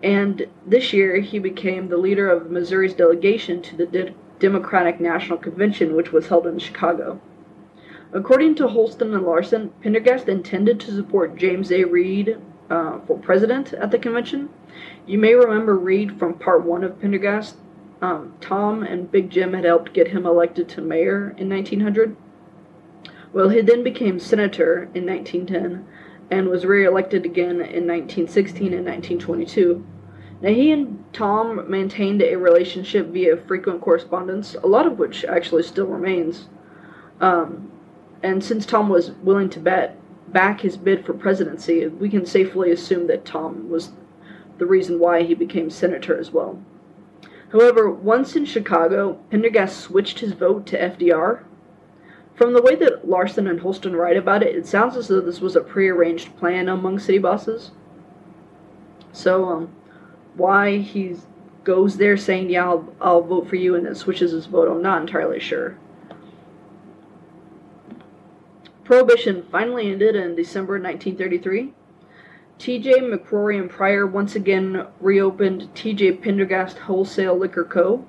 and 0.02 0.46
this 0.66 0.92
year 0.92 1.16
he 1.20 1.38
became 1.38 1.88
the 1.88 1.96
leader 1.96 2.28
of 2.28 2.50
Missouri's 2.50 2.94
delegation 2.94 3.62
to 3.62 3.76
the 3.76 3.86
De- 3.86 4.14
Democratic 4.38 5.00
National 5.00 5.38
Convention, 5.38 5.96
which 5.96 6.12
was 6.12 6.28
held 6.28 6.46
in 6.46 6.58
Chicago. 6.58 7.20
According 8.12 8.54
to 8.56 8.68
Hulston 8.68 9.14
and 9.14 9.26
Larsen, 9.26 9.70
Pendergast 9.82 10.28
intended 10.28 10.80
to 10.80 10.94
support 10.94 11.36
James 11.36 11.70
A. 11.72 11.84
Reed 11.84 12.38
uh, 12.70 13.00
for 13.06 13.18
president 13.18 13.72
at 13.72 13.90
the 13.90 13.98
convention. 13.98 14.48
You 15.06 15.18
may 15.18 15.34
remember 15.34 15.76
Reed 15.76 16.18
from 16.18 16.34
part 16.34 16.64
one 16.64 16.84
of 16.84 17.00
Pendergast. 17.00 17.56
Um, 18.00 18.34
Tom 18.40 18.84
and 18.84 19.10
Big 19.10 19.28
Jim 19.30 19.52
had 19.52 19.64
helped 19.64 19.92
get 19.92 20.08
him 20.08 20.24
elected 20.24 20.68
to 20.70 20.80
mayor 20.80 21.34
in 21.36 21.48
1900. 21.48 22.16
Well, 23.32 23.48
he 23.48 23.60
then 23.60 23.82
became 23.82 24.18
senator 24.18 24.88
in 24.94 25.04
1910 25.04 25.84
and 26.30 26.48
was 26.48 26.66
re-elected 26.66 27.24
again 27.24 27.60
in 27.60 27.86
1916 27.86 28.74
and 28.74 28.86
1922. 28.86 29.84
Now, 30.40 30.50
he 30.50 30.70
and 30.70 31.04
Tom 31.12 31.68
maintained 31.68 32.22
a 32.22 32.36
relationship 32.36 33.08
via 33.08 33.36
frequent 33.36 33.80
correspondence, 33.80 34.54
a 34.62 34.66
lot 34.66 34.86
of 34.86 34.98
which 34.98 35.24
actually 35.24 35.64
still 35.64 35.86
remains. 35.86 36.48
Um, 37.20 37.72
and 38.22 38.42
since 38.42 38.64
Tom 38.64 38.88
was 38.88 39.12
willing 39.22 39.50
to 39.50 39.60
bet 39.60 39.96
back 40.32 40.60
his 40.60 40.76
bid 40.76 41.04
for 41.04 41.12
presidency, 41.12 41.86
we 41.86 42.08
can 42.08 42.26
safely 42.26 42.70
assume 42.70 43.06
that 43.08 43.24
Tom 43.24 43.68
was 43.68 43.92
the 44.58 44.66
reason 44.66 44.98
why 44.98 45.22
he 45.22 45.34
became 45.34 45.70
senator 45.70 46.18
as 46.18 46.30
well. 46.30 46.62
However, 47.50 47.90
once 47.90 48.36
in 48.36 48.44
Chicago, 48.44 49.18
Pendergast 49.30 49.80
switched 49.80 50.20
his 50.20 50.32
vote 50.32 50.66
to 50.66 50.78
FDR. 50.78 51.44
From 52.38 52.52
the 52.52 52.62
way 52.62 52.76
that 52.76 53.08
Larsen 53.08 53.48
and 53.48 53.58
Hulston 53.58 53.96
write 53.98 54.16
about 54.16 54.44
it, 54.44 54.54
it 54.54 54.64
sounds 54.64 54.96
as 54.96 55.08
though 55.08 55.20
this 55.20 55.40
was 55.40 55.56
a 55.56 55.60
prearranged 55.60 56.36
plan 56.36 56.68
among 56.68 57.00
city 57.00 57.18
bosses. 57.18 57.72
So, 59.12 59.46
um, 59.46 59.74
why 60.36 60.78
he 60.78 61.16
goes 61.64 61.96
there 61.96 62.16
saying, 62.16 62.50
"Yeah, 62.50 62.68
I'll, 62.68 62.94
I'll 63.00 63.22
vote 63.22 63.48
for 63.48 63.56
you," 63.56 63.74
and 63.74 63.84
then 63.84 63.96
switches 63.96 64.30
his 64.30 64.46
vote, 64.46 64.68
I'm 64.68 64.80
not 64.80 65.00
entirely 65.00 65.40
sure. 65.40 65.76
Prohibition 68.84 69.42
finally 69.50 69.90
ended 69.90 70.14
in 70.14 70.36
December 70.36 70.74
1933. 70.74 71.74
TJ 72.60 73.00
McCrory 73.00 73.58
and 73.58 73.68
Pryor 73.68 74.06
once 74.06 74.36
again 74.36 74.86
reopened 75.00 75.74
TJ 75.74 76.22
Pendergast 76.22 76.78
Wholesale 76.78 77.36
Liquor 77.36 77.64
Co. 77.64 78.06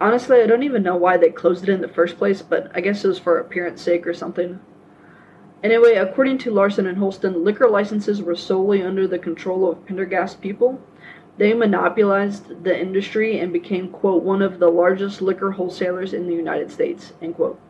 Honestly, 0.00 0.40
I 0.40 0.46
don't 0.46 0.62
even 0.62 0.82
know 0.82 0.96
why 0.96 1.16
they 1.16 1.30
closed 1.30 1.64
it 1.64 1.72
in 1.72 1.80
the 1.80 1.88
first 1.88 2.18
place, 2.18 2.40
but 2.40 2.70
I 2.74 2.80
guess 2.80 3.04
it 3.04 3.08
was 3.08 3.18
for 3.18 3.38
appearance 3.38 3.82
sake 3.82 4.06
or 4.06 4.14
something. 4.14 4.60
Anyway, 5.62 5.94
according 5.94 6.38
to 6.38 6.52
Larsen 6.52 6.86
and 6.86 6.98
Hulston, 6.98 7.42
liquor 7.42 7.68
licenses 7.68 8.22
were 8.22 8.36
solely 8.36 8.80
under 8.80 9.08
the 9.08 9.18
control 9.18 9.68
of 9.68 9.84
Pendergast 9.86 10.40
people. 10.40 10.80
They 11.36 11.52
monopolized 11.52 12.62
the 12.62 12.80
industry 12.80 13.40
and 13.40 13.52
became, 13.52 13.88
quote, 13.88 14.22
one 14.22 14.40
of 14.40 14.60
the 14.60 14.70
largest 14.70 15.20
liquor 15.20 15.52
wholesalers 15.52 16.14
in 16.14 16.28
the 16.28 16.34
United 16.34 16.70
States, 16.70 17.12
end 17.20 17.34
quote. 17.34 17.60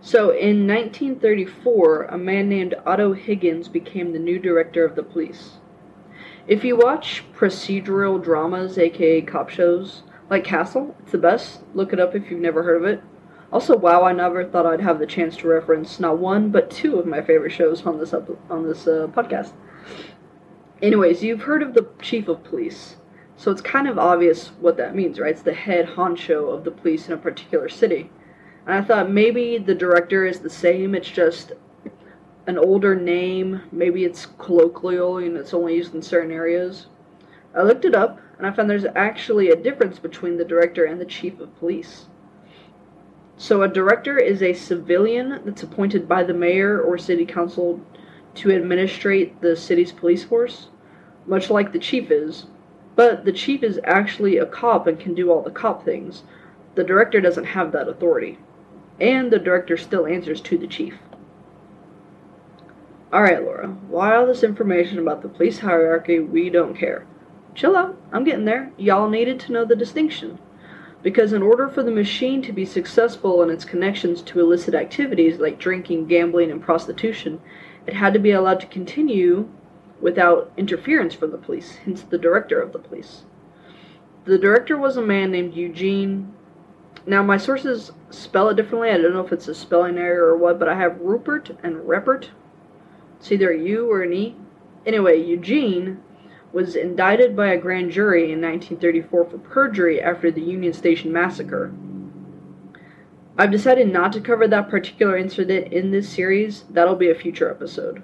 So 0.00 0.30
in 0.30 0.66
1934, 0.66 2.04
a 2.04 2.18
man 2.18 2.48
named 2.48 2.74
Otto 2.86 3.12
Higgins 3.12 3.68
became 3.68 4.12
the 4.12 4.18
new 4.18 4.38
director 4.38 4.84
of 4.84 4.96
the 4.96 5.02
police. 5.02 5.58
If 6.48 6.64
you 6.64 6.76
watch 6.76 7.24
procedural 7.34 8.22
dramas, 8.22 8.78
aka 8.78 9.20
cop 9.20 9.48
shows, 9.48 10.02
like 10.32 10.44
Castle, 10.44 10.96
it's 11.00 11.12
the 11.12 11.18
best. 11.18 11.60
Look 11.74 11.92
it 11.92 12.00
up 12.00 12.14
if 12.14 12.30
you've 12.30 12.40
never 12.40 12.62
heard 12.62 12.82
of 12.82 12.88
it. 12.88 13.02
Also, 13.52 13.76
wow, 13.76 14.02
I 14.02 14.12
never 14.12 14.46
thought 14.46 14.64
I'd 14.64 14.80
have 14.80 14.98
the 14.98 15.06
chance 15.06 15.36
to 15.36 15.46
reference 15.46 16.00
not 16.00 16.16
one 16.16 16.48
but 16.48 16.70
two 16.70 16.98
of 16.98 17.04
my 17.04 17.20
favorite 17.20 17.52
shows 17.52 17.84
on 17.84 17.98
this 17.98 18.14
up, 18.14 18.30
on 18.50 18.66
this 18.66 18.86
uh, 18.86 19.08
podcast. 19.08 19.52
Anyways, 20.80 21.22
you've 21.22 21.42
heard 21.42 21.62
of 21.62 21.74
the 21.74 21.86
chief 22.00 22.28
of 22.28 22.42
police, 22.44 22.96
so 23.36 23.50
it's 23.50 23.60
kind 23.60 23.86
of 23.86 23.98
obvious 23.98 24.48
what 24.58 24.78
that 24.78 24.94
means, 24.94 25.20
right? 25.20 25.32
It's 25.32 25.42
the 25.42 25.52
head 25.52 25.86
honcho 25.86 26.50
of 26.50 26.64
the 26.64 26.70
police 26.70 27.08
in 27.08 27.12
a 27.12 27.18
particular 27.18 27.68
city. 27.68 28.10
And 28.64 28.74
I 28.74 28.80
thought 28.80 29.10
maybe 29.10 29.58
the 29.58 29.74
director 29.74 30.24
is 30.24 30.40
the 30.40 30.48
same, 30.48 30.94
it's 30.94 31.10
just 31.10 31.52
an 32.46 32.56
older 32.56 32.96
name, 32.96 33.60
maybe 33.70 34.06
it's 34.06 34.24
colloquial 34.38 35.18
and 35.18 35.36
it's 35.36 35.52
only 35.52 35.76
used 35.76 35.94
in 35.94 36.00
certain 36.00 36.32
areas. 36.32 36.86
I 37.54 37.64
looked 37.64 37.84
it 37.84 37.94
up 37.94 38.18
and 38.42 38.50
I 38.50 38.56
found 38.56 38.68
there's 38.68 38.86
actually 38.96 39.50
a 39.50 39.56
difference 39.56 40.00
between 40.00 40.36
the 40.36 40.44
director 40.44 40.84
and 40.84 41.00
the 41.00 41.04
chief 41.04 41.38
of 41.38 41.56
police. 41.60 42.06
So, 43.36 43.62
a 43.62 43.68
director 43.68 44.18
is 44.18 44.42
a 44.42 44.52
civilian 44.52 45.42
that's 45.44 45.62
appointed 45.62 46.08
by 46.08 46.24
the 46.24 46.34
mayor 46.34 46.80
or 46.80 46.98
city 46.98 47.24
council 47.24 47.80
to 48.34 48.50
administrate 48.50 49.40
the 49.42 49.54
city's 49.54 49.92
police 49.92 50.24
force, 50.24 50.70
much 51.24 51.50
like 51.50 51.70
the 51.70 51.78
chief 51.78 52.10
is. 52.10 52.46
But 52.96 53.24
the 53.24 53.32
chief 53.32 53.62
is 53.62 53.78
actually 53.84 54.38
a 54.38 54.46
cop 54.46 54.88
and 54.88 54.98
can 54.98 55.14
do 55.14 55.30
all 55.30 55.42
the 55.42 55.52
cop 55.52 55.84
things. 55.84 56.24
The 56.74 56.82
director 56.82 57.20
doesn't 57.20 57.44
have 57.44 57.70
that 57.70 57.86
authority. 57.86 58.40
And 59.00 59.30
the 59.30 59.38
director 59.38 59.76
still 59.76 60.04
answers 60.04 60.40
to 60.40 60.58
the 60.58 60.66
chief. 60.66 60.94
Alright, 63.12 63.44
Laura, 63.44 63.68
why 63.86 64.16
all 64.16 64.26
this 64.26 64.42
information 64.42 64.98
about 64.98 65.22
the 65.22 65.28
police 65.28 65.60
hierarchy? 65.60 66.18
We 66.18 66.50
don't 66.50 66.76
care. 66.76 67.06
Chill 67.54 67.76
out, 67.76 67.96
I'm 68.12 68.24
getting 68.24 68.44
there. 68.44 68.72
Y'all 68.76 69.08
needed 69.08 69.38
to 69.40 69.52
know 69.52 69.64
the 69.64 69.76
distinction. 69.76 70.38
Because 71.02 71.32
in 71.32 71.42
order 71.42 71.68
for 71.68 71.82
the 71.82 71.90
machine 71.90 72.42
to 72.42 72.52
be 72.52 72.64
successful 72.64 73.42
in 73.42 73.50
its 73.50 73.64
connections 73.64 74.22
to 74.22 74.40
illicit 74.40 74.74
activities 74.74 75.38
like 75.38 75.58
drinking, 75.58 76.06
gambling, 76.06 76.50
and 76.50 76.62
prostitution, 76.62 77.40
it 77.86 77.94
had 77.94 78.12
to 78.14 78.20
be 78.20 78.30
allowed 78.30 78.60
to 78.60 78.66
continue 78.66 79.48
without 80.00 80.52
interference 80.56 81.14
from 81.14 81.30
the 81.30 81.38
police, 81.38 81.76
hence 81.84 82.02
the 82.02 82.18
director 82.18 82.60
of 82.60 82.72
the 82.72 82.78
police. 82.78 83.22
The 84.24 84.38
director 84.38 84.78
was 84.78 84.96
a 84.96 85.02
man 85.02 85.32
named 85.32 85.54
Eugene. 85.54 86.32
Now, 87.06 87.22
my 87.24 87.36
sources 87.36 87.90
spell 88.10 88.48
it 88.48 88.56
differently. 88.56 88.90
I 88.90 88.98
don't 88.98 89.12
know 89.12 89.24
if 89.24 89.32
it's 89.32 89.48
a 89.48 89.54
spelling 89.54 89.98
error 89.98 90.28
or 90.28 90.36
what, 90.36 90.60
but 90.60 90.68
I 90.68 90.76
have 90.76 91.00
Rupert 91.00 91.50
and 91.62 91.76
Reppert. 91.76 92.28
It's 93.18 93.32
either 93.32 93.50
a 93.50 93.58
U 93.58 93.90
or 93.90 94.02
an 94.02 94.12
E. 94.12 94.36
Anyway, 94.86 95.20
Eugene 95.20 96.00
was 96.52 96.76
indicted 96.76 97.34
by 97.34 97.48
a 97.48 97.58
grand 97.58 97.90
jury 97.90 98.24
in 98.24 98.40
1934 98.40 99.30
for 99.30 99.38
perjury 99.38 100.00
after 100.00 100.30
the 100.30 100.42
Union 100.42 100.72
Station 100.72 101.10
massacre. 101.10 101.72
I've 103.38 103.50
decided 103.50 103.90
not 103.90 104.12
to 104.12 104.20
cover 104.20 104.46
that 104.46 104.68
particular 104.68 105.16
incident 105.16 105.72
in 105.72 105.90
this 105.90 106.08
series. 106.08 106.64
That'll 106.68 106.96
be 106.96 107.10
a 107.10 107.14
future 107.14 107.50
episode. 107.50 108.02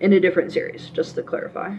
In 0.00 0.14
a 0.14 0.20
different 0.20 0.52
series, 0.52 0.88
just 0.88 1.14
to 1.16 1.22
clarify. 1.22 1.76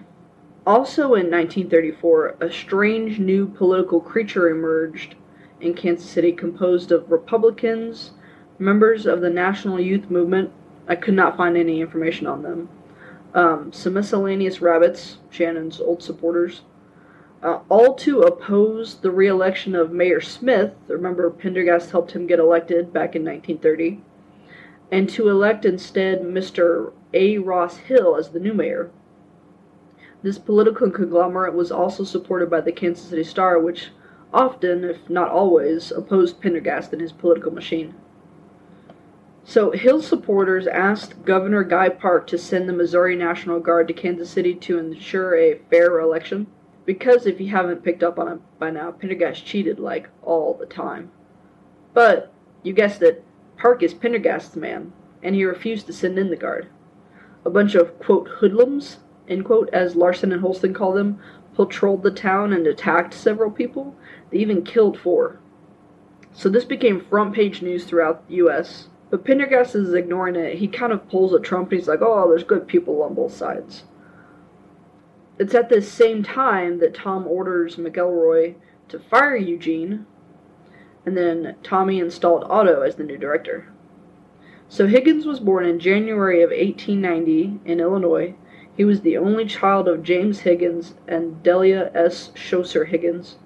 Also 0.65 1.15
in 1.15 1.31
1934, 1.31 2.37
a 2.39 2.51
strange 2.51 3.19
new 3.19 3.47
political 3.47 3.99
creature 3.99 4.49
emerged 4.49 5.15
in 5.59 5.73
Kansas 5.73 6.09
City 6.09 6.31
composed 6.31 6.91
of 6.91 7.11
Republicans, 7.11 8.11
members 8.59 9.05
of 9.05 9.21
the 9.21 9.29
National 9.29 9.79
Youth 9.79 10.09
Movement. 10.09 10.51
I 10.87 10.95
could 10.95 11.15
not 11.15 11.35
find 11.35 11.57
any 11.57 11.81
information 11.81 12.27
on 12.27 12.43
them 12.43 12.69
um, 13.33 13.71
some 13.73 13.93
miscellaneous 13.93 14.61
rabbits, 14.61 15.17
Shannon's 15.29 15.79
old 15.79 16.03
supporters, 16.03 16.61
uh, 17.41 17.59
all 17.67 17.93
to 17.95 18.21
oppose 18.21 18.95
the 18.95 19.11
re-election 19.11 19.75
of 19.75 19.91
Mayor 19.91 20.21
Smith. 20.21 20.73
Remember, 20.87 21.29
Pendergast 21.29 21.91
helped 21.91 22.11
him 22.11 22.27
get 22.27 22.39
elected 22.39 22.93
back 22.93 23.15
in 23.15 23.25
1930, 23.25 24.01
and 24.91 25.09
to 25.09 25.27
elect 25.29 25.65
instead 25.65 26.21
Mr. 26.21 26.93
A. 27.13 27.39
Ross 27.39 27.77
Hill 27.77 28.15
as 28.15 28.29
the 28.29 28.39
new 28.39 28.53
mayor. 28.53 28.91
This 30.21 30.37
political 30.37 30.89
conglomerate 30.89 31.53
was 31.53 31.71
also 31.71 32.05
supported 32.05 32.49
by 32.49 32.61
the 32.61 32.71
Kansas 32.71 33.09
City 33.09 33.25
Star, 33.25 33.59
which 33.59 33.89
often, 34.33 34.85
if 34.85 35.09
not 35.09 35.29
always, 35.29 35.91
opposed 35.91 36.39
Pendergast 36.39 36.93
and 36.93 37.01
his 37.01 37.11
political 37.11 37.51
machine. 37.51 37.93
So, 39.45 39.71
Hill 39.71 40.01
supporters 40.01 40.67
asked 40.67 41.25
Governor 41.25 41.65
Guy 41.65 41.89
Park 41.89 42.27
to 42.27 42.37
send 42.37 42.67
the 42.67 42.73
Missouri 42.73 43.17
National 43.17 43.59
Guard 43.59 43.89
to 43.89 43.93
Kansas 43.93 44.29
City 44.29 44.55
to 44.55 44.79
ensure 44.79 45.35
a 45.35 45.59
fair 45.69 45.99
election. 45.99 46.47
Because, 46.85 47.25
if 47.25 47.41
you 47.41 47.49
haven't 47.49 47.83
picked 47.83 48.03
up 48.03 48.17
on 48.17 48.31
it 48.31 48.39
by 48.57 48.71
now, 48.71 48.91
Pendergast 48.91 49.45
cheated 49.45 49.79
like 49.79 50.09
all 50.21 50.53
the 50.53 50.65
time. 50.65 51.11
But, 51.93 52.31
you 52.63 52.71
guessed 52.71 53.01
it, 53.01 53.25
Park 53.57 53.83
is 53.83 53.93
Pendergast's 53.93 54.55
man, 54.55 54.93
and 55.21 55.35
he 55.35 55.43
refused 55.43 55.87
to 55.87 55.93
send 55.93 56.17
in 56.17 56.29
the 56.29 56.37
Guard. 56.37 56.69
A 57.43 57.49
bunch 57.49 57.75
of, 57.75 57.99
quote, 57.99 58.29
hoodlums, 58.39 58.99
end 59.27 59.43
quote, 59.43 59.69
as 59.73 59.97
Larsen 59.97 60.31
and 60.31 60.41
Hulston 60.41 60.73
call 60.73 60.93
them, 60.93 61.19
patrolled 61.53 62.03
the 62.03 62.11
town 62.11 62.53
and 62.53 62.65
attacked 62.65 63.13
several 63.13 63.51
people. 63.51 63.93
They 64.31 64.37
even 64.37 64.63
killed 64.63 64.97
four. 64.97 65.39
So, 66.31 66.47
this 66.47 66.65
became 66.65 67.01
front 67.01 67.35
page 67.35 67.61
news 67.61 67.83
throughout 67.83 68.27
the 68.29 68.35
U.S. 68.35 68.87
But 69.13 69.25
Pendergast 69.25 69.75
is 69.75 69.93
ignoring 69.93 70.35
it. 70.35 70.57
He 70.57 70.67
kind 70.67 70.91
of 70.91 71.07
pulls 71.07 71.33
a 71.33 71.39
Trump 71.39 71.71
and 71.71 71.79
he's 71.79 71.87
like, 71.87 72.01
oh, 72.01 72.27
there's 72.27 72.43
good 72.43 72.67
people 72.67 73.03
on 73.03 73.13
both 73.13 73.31
sides. 73.31 73.83
It's 75.37 75.53
at 75.53 75.69
this 75.69 75.87
same 75.87 76.23
time 76.23 76.79
that 76.79 76.95
Tom 76.95 77.27
orders 77.27 77.75
McElroy 77.75 78.55
to 78.87 78.97
fire 78.97 79.35
Eugene, 79.35 80.07
and 81.05 81.15
then 81.15 81.57
Tommy 81.61 81.99
installed 81.99 82.43
Otto 82.45 82.81
as 82.81 82.95
the 82.95 83.03
new 83.03 83.19
director. 83.19 83.71
So 84.67 84.87
Higgins 84.87 85.27
was 85.27 85.39
born 85.39 85.67
in 85.67 85.79
January 85.79 86.41
of 86.41 86.49
1890 86.49 87.59
in 87.65 87.79
Illinois. 87.79 88.33
He 88.75 88.83
was 88.83 89.01
the 89.01 89.17
only 89.17 89.45
child 89.45 89.87
of 89.87 90.01
James 90.01 90.39
Higgins 90.39 90.95
and 91.07 91.43
Delia 91.43 91.91
S. 91.93 92.31
Schoser 92.33 92.87
Higgins. 92.87 93.37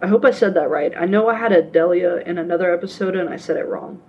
I 0.00 0.06
hope 0.06 0.24
I 0.24 0.30
said 0.30 0.54
that 0.54 0.70
right. 0.70 0.92
I 0.96 1.06
know 1.06 1.28
I 1.28 1.34
had 1.34 1.50
a 1.50 1.60
Delia 1.60 2.18
in 2.18 2.38
another 2.38 2.72
episode 2.72 3.16
and 3.16 3.28
I 3.28 3.36
said 3.36 3.56
it 3.56 3.66
wrong. 3.66 4.00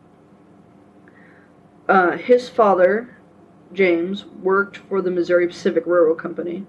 Uh, 1.88 2.18
his 2.18 2.50
father, 2.50 3.18
James, 3.74 4.26
worked 4.26 4.78
for 4.78 5.02
the 5.02 5.12
Missouri 5.12 5.48
Pacific 5.48 5.84
Railroad 5.86 6.20
Company. 6.20 6.66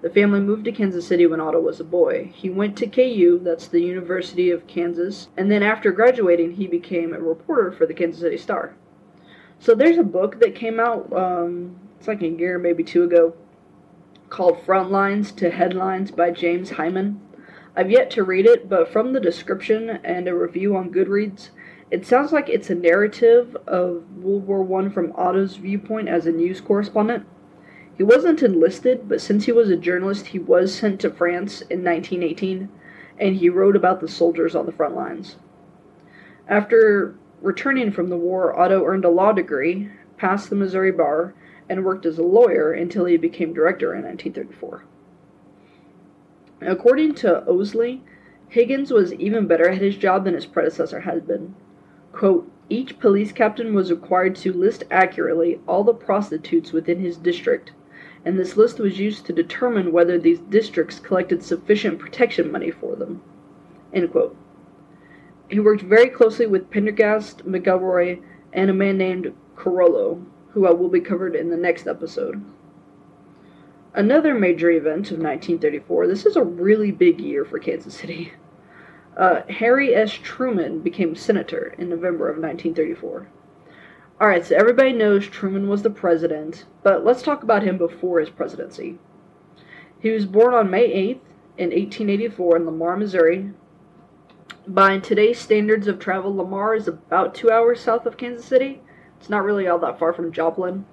The 0.00 0.10
family 0.10 0.40
moved 0.40 0.64
to 0.64 0.72
Kansas 0.72 1.06
City 1.06 1.26
when 1.26 1.40
Otto 1.40 1.60
was 1.60 1.78
a 1.78 1.84
boy. 1.84 2.32
He 2.34 2.50
went 2.50 2.76
to 2.78 2.86
KU, 2.86 3.38
that's 3.42 3.68
the 3.68 3.82
University 3.82 4.50
of 4.50 4.66
Kansas, 4.66 5.28
and 5.36 5.50
then 5.50 5.62
after 5.62 5.92
graduating, 5.92 6.52
he 6.52 6.66
became 6.66 7.12
a 7.12 7.20
reporter 7.20 7.70
for 7.70 7.86
the 7.86 7.94
Kansas 7.94 8.22
City 8.22 8.38
Star. 8.38 8.74
So 9.60 9.74
there's 9.74 9.98
a 9.98 10.02
book 10.02 10.40
that 10.40 10.56
came 10.56 10.80
out, 10.80 11.12
um, 11.12 11.78
it's 11.98 12.08
like 12.08 12.22
a 12.22 12.28
year, 12.28 12.58
maybe 12.58 12.82
two 12.82 13.04
ago, 13.04 13.34
called 14.28 14.64
Frontlines 14.66 15.36
to 15.36 15.50
Headlines 15.50 16.10
by 16.10 16.30
James 16.30 16.70
Heiman. 16.70 17.18
I've 17.76 17.90
yet 17.90 18.10
to 18.12 18.24
read 18.24 18.46
it, 18.46 18.68
but 18.68 18.90
from 18.90 19.12
the 19.12 19.20
description 19.20 20.00
and 20.02 20.26
a 20.26 20.34
review 20.34 20.74
on 20.76 20.90
Goodreads, 20.90 21.50
it 21.92 22.06
sounds 22.06 22.32
like 22.32 22.48
it's 22.48 22.70
a 22.70 22.74
narrative 22.74 23.54
of 23.66 24.02
World 24.16 24.46
War 24.46 24.62
One 24.62 24.90
from 24.90 25.12
Otto's 25.14 25.56
viewpoint 25.56 26.08
as 26.08 26.24
a 26.24 26.32
news 26.32 26.58
correspondent. 26.58 27.26
He 27.98 28.02
wasn't 28.02 28.42
enlisted, 28.42 29.10
but 29.10 29.20
since 29.20 29.44
he 29.44 29.52
was 29.52 29.68
a 29.68 29.76
journalist, 29.76 30.28
he 30.28 30.38
was 30.38 30.74
sent 30.74 31.02
to 31.02 31.10
France 31.10 31.60
in 31.60 31.84
1918, 31.84 32.70
and 33.20 33.36
he 33.36 33.50
wrote 33.50 33.76
about 33.76 34.00
the 34.00 34.08
soldiers 34.08 34.54
on 34.54 34.64
the 34.64 34.72
front 34.72 34.96
lines. 34.96 35.36
After 36.48 37.14
returning 37.42 37.90
from 37.90 38.08
the 38.08 38.16
war, 38.16 38.58
Otto 38.58 38.86
earned 38.86 39.04
a 39.04 39.10
law 39.10 39.32
degree, 39.32 39.90
passed 40.16 40.48
the 40.48 40.56
Missouri 40.56 40.92
bar, 40.92 41.34
and 41.68 41.84
worked 41.84 42.06
as 42.06 42.16
a 42.16 42.22
lawyer 42.22 42.72
until 42.72 43.04
he 43.04 43.18
became 43.18 43.52
director 43.52 43.94
in 43.94 44.02
1934. 44.02 44.84
According 46.62 47.16
to 47.16 47.46
Owsley, 47.46 48.02
Higgins 48.48 48.90
was 48.90 49.12
even 49.12 49.46
better 49.46 49.68
at 49.68 49.82
his 49.82 49.98
job 49.98 50.24
than 50.24 50.32
his 50.32 50.46
predecessor 50.46 51.00
had 51.00 51.26
been. 51.26 51.54
Each 52.68 52.98
police 52.98 53.32
captain 53.32 53.74
was 53.74 53.90
required 53.90 54.36
to 54.36 54.52
list 54.52 54.84
accurately 54.90 55.60
all 55.66 55.84
the 55.84 55.92
prostitutes 55.92 56.72
within 56.72 57.00
his 57.00 57.16
district, 57.16 57.72
and 58.24 58.38
this 58.38 58.56
list 58.56 58.78
was 58.78 58.98
used 58.98 59.26
to 59.26 59.32
determine 59.32 59.92
whether 59.92 60.18
these 60.18 60.38
districts 60.38 61.00
collected 61.00 61.42
sufficient 61.42 61.98
protection 61.98 62.50
money 62.50 62.70
for 62.70 62.96
them. 62.96 63.20
He 63.92 65.60
worked 65.60 65.82
very 65.82 66.08
closely 66.08 66.46
with 66.46 66.70
Pendergast, 66.70 67.46
McElroy, 67.46 68.22
and 68.52 68.70
a 68.70 68.74
man 68.74 68.96
named 68.96 69.34
Carrollo, 69.56 70.24
who 70.52 70.66
I 70.66 70.70
will 70.70 70.88
be 70.88 71.00
covered 71.00 71.34
in 71.34 71.50
the 71.50 71.56
next 71.56 71.86
episode. 71.86 72.42
Another 73.94 74.32
major 74.32 74.70
event 74.70 75.10
of 75.10 75.18
1934, 75.18 76.06
this 76.06 76.24
is 76.24 76.36
a 76.36 76.42
really 76.42 76.90
big 76.90 77.20
year 77.20 77.44
for 77.44 77.58
Kansas 77.58 77.94
City. 77.94 78.32
Uh, 79.16 79.42
Harry 79.48 79.94
S. 79.94 80.12
Truman 80.12 80.80
became 80.80 81.14
senator 81.14 81.74
in 81.78 81.88
November 81.88 82.28
of 82.28 82.36
1934. 82.36 83.28
Alright, 84.20 84.46
so 84.46 84.56
everybody 84.56 84.92
knows 84.92 85.26
Truman 85.26 85.68
was 85.68 85.82
the 85.82 85.90
president, 85.90 86.64
but 86.82 87.04
let's 87.04 87.22
talk 87.22 87.42
about 87.42 87.62
him 87.62 87.76
before 87.76 88.20
his 88.20 88.30
presidency. 88.30 88.98
He 89.98 90.10
was 90.10 90.26
born 90.26 90.54
on 90.54 90.70
May 90.70 90.88
8th 90.88 91.20
in 91.58 91.70
1884 91.70 92.56
in 92.56 92.64
Lamar, 92.66 92.96
Missouri. 92.96 93.50
By 94.66 94.98
today's 94.98 95.38
standards 95.38 95.88
of 95.88 95.98
travel, 95.98 96.34
Lamar 96.34 96.74
is 96.74 96.88
about 96.88 97.34
two 97.34 97.50
hours 97.50 97.80
south 97.80 98.06
of 98.06 98.16
Kansas 98.16 98.46
City. 98.46 98.80
It's 99.18 99.28
not 99.28 99.44
really 99.44 99.66
all 99.66 99.78
that 99.80 99.98
far 99.98 100.12
from 100.12 100.32
Joplin. 100.32 100.86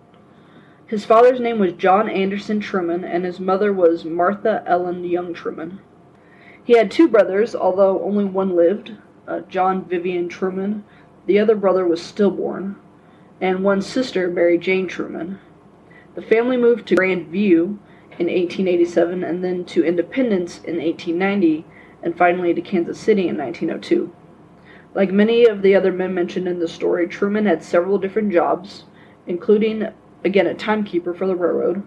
His 0.86 1.06
father's 1.06 1.40
name 1.40 1.60
was 1.60 1.74
John 1.74 2.10
Anderson 2.10 2.60
Truman, 2.60 3.04
and 3.04 3.24
his 3.24 3.40
mother 3.40 3.72
was 3.72 4.06
Martha 4.06 4.64
Ellen 4.66 5.04
Young 5.04 5.36
Truman. 5.36 5.80
He 6.70 6.78
had 6.78 6.92
two 6.92 7.08
brothers, 7.08 7.56
although 7.56 8.00
only 8.04 8.26
one 8.26 8.56
lived, 8.56 8.92
uh, 9.28 9.40
John 9.50 9.86
Vivian 9.86 10.30
Truman. 10.30 10.84
The 11.26 11.40
other 11.40 11.56
brother 11.56 11.84
was 11.84 12.00
stillborn, 12.00 12.76
and 13.42 13.64
one 13.64 13.82
sister, 13.82 14.30
Mary 14.30 14.60
Jane 14.60 14.86
Truman. 14.86 15.40
The 16.14 16.22
family 16.22 16.58
moved 16.58 16.88
to 16.90 16.96
Grandview 16.96 17.80
in 18.20 18.28
1887 18.28 19.24
and 19.24 19.44
then 19.44 19.66
to 19.66 19.84
Independence 19.84 20.60
in 20.60 20.78
1890 20.78 21.66
and 22.04 22.16
finally 22.16 22.54
to 22.54 22.62
Kansas 22.62 23.00
City 23.00 23.28
in 23.28 23.36
1902. 23.36 24.14
Like 24.94 25.12
many 25.12 25.46
of 25.46 25.64
the 25.64 25.74
other 25.74 25.92
men 25.92 26.14
mentioned 26.14 26.48
in 26.48 26.60
the 26.60 26.68
story, 26.68 27.08
Truman 27.08 27.48
had 27.48 27.64
several 27.64 27.98
different 27.98 28.32
jobs, 28.32 28.84
including, 29.26 29.88
again, 30.24 30.46
a 30.46 30.54
timekeeper 30.54 31.16
for 31.16 31.26
the 31.26 31.36
railroad, 31.36 31.82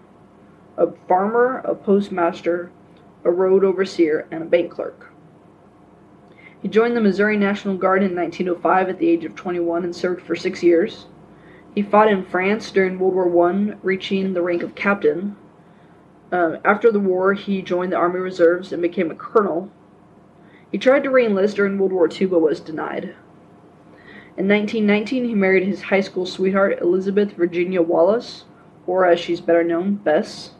a 0.75 0.91
farmer, 1.07 1.59
a 1.59 1.73
postmaster, 1.73 2.69
a 3.23 3.31
road 3.31 3.63
overseer, 3.63 4.27
and 4.31 4.43
a 4.43 4.45
bank 4.47 4.71
clerk. 4.71 5.13
He 6.61 6.69
joined 6.69 6.95
the 6.95 7.01
Missouri 7.01 7.35
National 7.35 7.75
Guard 7.75 8.03
in 8.03 8.15
1905 8.15 8.89
at 8.89 8.97
the 8.97 9.09
age 9.09 9.25
of 9.25 9.35
21 9.35 9.83
and 9.83 9.95
served 9.95 10.21
for 10.21 10.35
six 10.35 10.63
years. 10.63 11.07
He 11.75 11.81
fought 11.81 12.11
in 12.11 12.23
France 12.23 12.71
during 12.71 12.99
World 12.99 13.15
War 13.15 13.49
I, 13.49 13.75
reaching 13.83 14.33
the 14.33 14.41
rank 14.41 14.63
of 14.63 14.75
captain. 14.75 15.35
Uh, 16.31 16.57
after 16.63 16.91
the 16.91 16.99
war, 16.99 17.33
he 17.33 17.61
joined 17.61 17.91
the 17.91 17.97
Army 17.97 18.19
Reserves 18.19 18.71
and 18.71 18.81
became 18.81 19.11
a 19.11 19.15
colonel. 19.15 19.71
He 20.71 20.77
tried 20.77 21.03
to 21.03 21.09
reenlist 21.09 21.55
during 21.55 21.77
World 21.77 21.91
War 21.91 22.09
II 22.09 22.27
but 22.27 22.41
was 22.41 22.59
denied. 22.59 23.15
In 24.35 24.47
1919, 24.47 25.25
he 25.25 25.35
married 25.35 25.67
his 25.67 25.83
high 25.83 26.01
school 26.01 26.25
sweetheart, 26.25 26.79
Elizabeth 26.81 27.33
Virginia 27.33 27.81
Wallace, 27.81 28.45
or 28.87 29.05
as 29.05 29.19
she's 29.19 29.41
better 29.41 29.63
known, 29.63 29.95
Bess. 29.95 30.51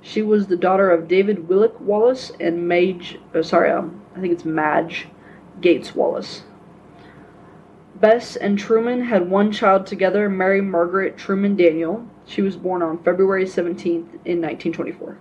She 0.00 0.22
was 0.22 0.46
the 0.46 0.56
daughter 0.56 0.90
of 0.90 1.08
David 1.08 1.48
Willock 1.48 1.80
Wallace 1.80 2.32
and 2.40 2.68
Mage, 2.68 3.18
uh, 3.34 3.42
sorry, 3.42 3.70
um, 3.70 4.02
I 4.14 4.20
think 4.20 4.32
it's 4.32 4.44
Madge 4.44 5.08
Gates 5.60 5.94
Wallace. 5.94 6.42
Bess 8.00 8.36
and 8.36 8.56
Truman 8.56 9.02
had 9.02 9.28
one 9.28 9.50
child 9.50 9.86
together, 9.86 10.28
Mary 10.28 10.60
Margaret 10.60 11.16
Truman 11.16 11.56
Daniel. 11.56 12.06
She 12.26 12.42
was 12.42 12.56
born 12.56 12.80
on 12.80 13.02
February 13.02 13.44
17th 13.44 14.14
in 14.24 14.40
1924. 14.40 15.18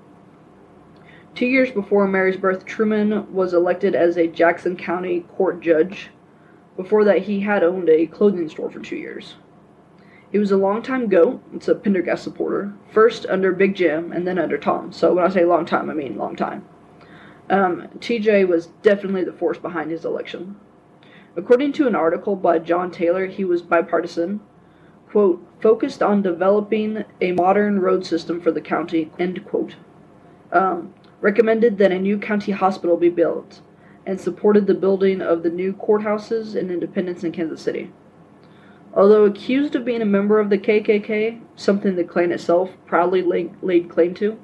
Two 1.34 1.48
years 1.48 1.72
before 1.72 2.08
Mary's 2.08 2.38
birth, 2.38 2.66
Truman 2.66 3.34
was 3.34 3.54
elected 3.54 3.96
as 3.96 4.18
a 4.18 4.28
Jackson 4.28 4.76
County 4.76 5.22
court 5.36 5.60
judge. 5.60 6.10
Before 6.76 7.04
that, 7.04 7.24
he 7.24 7.40
had 7.40 7.64
owned 7.64 7.90
a 7.90 8.06
clothing 8.06 8.48
store 8.48 8.70
for 8.70 8.80
two 8.80 8.96
years. 8.96 9.36
He 10.32 10.40
was 10.40 10.52
a 10.52 10.58
longtime 10.58 11.08
GOAT, 11.08 11.42
it's 11.54 11.70
a 11.70 11.76
Pendergast 11.76 12.24
supporter, 12.24 12.74
first 12.92 13.26
under 13.28 13.54
Big 13.54 13.76
Jim 13.76 14.12
and 14.12 14.28
then 14.28 14.38
under 14.38 14.58
Tom. 14.58 14.92
So 14.92 15.14
when 15.14 15.24
I 15.24 15.30
say 15.30 15.46
long 15.46 15.66
time, 15.66 15.90
I 15.90 15.94
mean 15.94 16.18
long 16.18 16.36
time. 16.36 16.66
Um, 17.50 17.88
TJ 18.00 18.46
was 18.48 18.68
definitely 18.82 19.24
the 19.24 19.32
force 19.32 19.58
behind 19.58 19.90
his 19.90 20.04
election. 20.04 20.58
According 21.38 21.74
to 21.74 21.88
an 21.88 21.96
article 21.96 22.36
by 22.36 22.60
John 22.60 22.92
Taylor, 22.92 23.28
he 23.28 23.46
was 23.46 23.62
bipartisan, 23.62 24.42
quote, 25.10 25.48
focused 25.62 26.04
on 26.04 26.22
developing 26.22 27.06
a 27.22 27.32
modern 27.32 27.80
road 27.80 28.06
system 28.06 28.42
for 28.42 28.52
the 28.52 28.60
county, 28.60 29.12
end 29.18 29.46
quote. 29.46 29.76
Um, 30.52 30.94
recommended 31.22 31.78
that 31.78 31.92
a 31.92 32.00
new 32.00 32.18
county 32.18 32.52
hospital 32.52 32.98
be 32.98 33.10
built, 33.10 33.62
and 34.06 34.20
supported 34.20 34.68
the 34.68 34.74
building 34.74 35.22
of 35.22 35.44
the 35.44 35.50
new 35.50 35.74
courthouses 35.74 36.56
in 36.56 36.70
Independence 36.70 37.24
and 37.24 37.34
Kansas 37.34 37.62
City. 37.62 37.92
Although 38.98 39.26
accused 39.26 39.76
of 39.76 39.86
being 39.86 40.02
a 40.02 40.06
member 40.06 40.40
of 40.40 40.50
the 40.50 40.58
KKK, 40.58 41.40
something 41.56 41.96
the 41.96 42.04
Klan 42.04 42.32
itself 42.32 42.72
proudly 42.88 43.22
laid, 43.22 43.90
claim 43.90 44.16
to, 44.16 44.40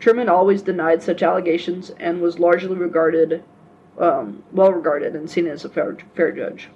Truman 0.00 0.28
always 0.28 0.60
denied 0.60 1.04
such 1.04 1.22
allegations 1.22 1.90
and 2.00 2.20
was 2.20 2.40
largely 2.40 2.74
regarded, 2.74 3.44
um, 3.96 4.42
well 4.50 4.72
regarded, 4.72 5.14
and 5.14 5.30
seen 5.30 5.46
as 5.46 5.64
a 5.64 5.68
fair, 5.68 5.96
fair 6.16 6.32
judge. 6.32 6.68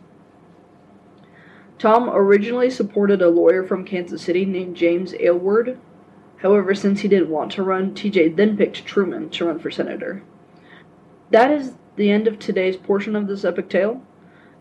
Tom 1.80 2.08
originally 2.08 2.70
supported 2.70 3.20
a 3.20 3.28
lawyer 3.28 3.64
from 3.64 3.84
Kansas 3.84 4.22
City 4.22 4.44
named 4.44 4.76
James 4.76 5.12
Aylward. 5.14 5.80
However, 6.36 6.76
since 6.76 7.00
he 7.00 7.08
didn't 7.08 7.28
want 7.28 7.50
to 7.52 7.64
run, 7.64 7.92
TJ 7.92 8.36
then 8.36 8.56
picked 8.56 8.86
Truman 8.86 9.30
to 9.30 9.46
run 9.46 9.58
for 9.58 9.72
senator. 9.72 10.22
That 11.32 11.50
is 11.50 11.72
the 11.96 12.12
end 12.12 12.28
of 12.28 12.38
today's 12.38 12.76
portion 12.76 13.16
of 13.16 13.26
this 13.26 13.44
epic 13.44 13.68
tale. 13.68 14.00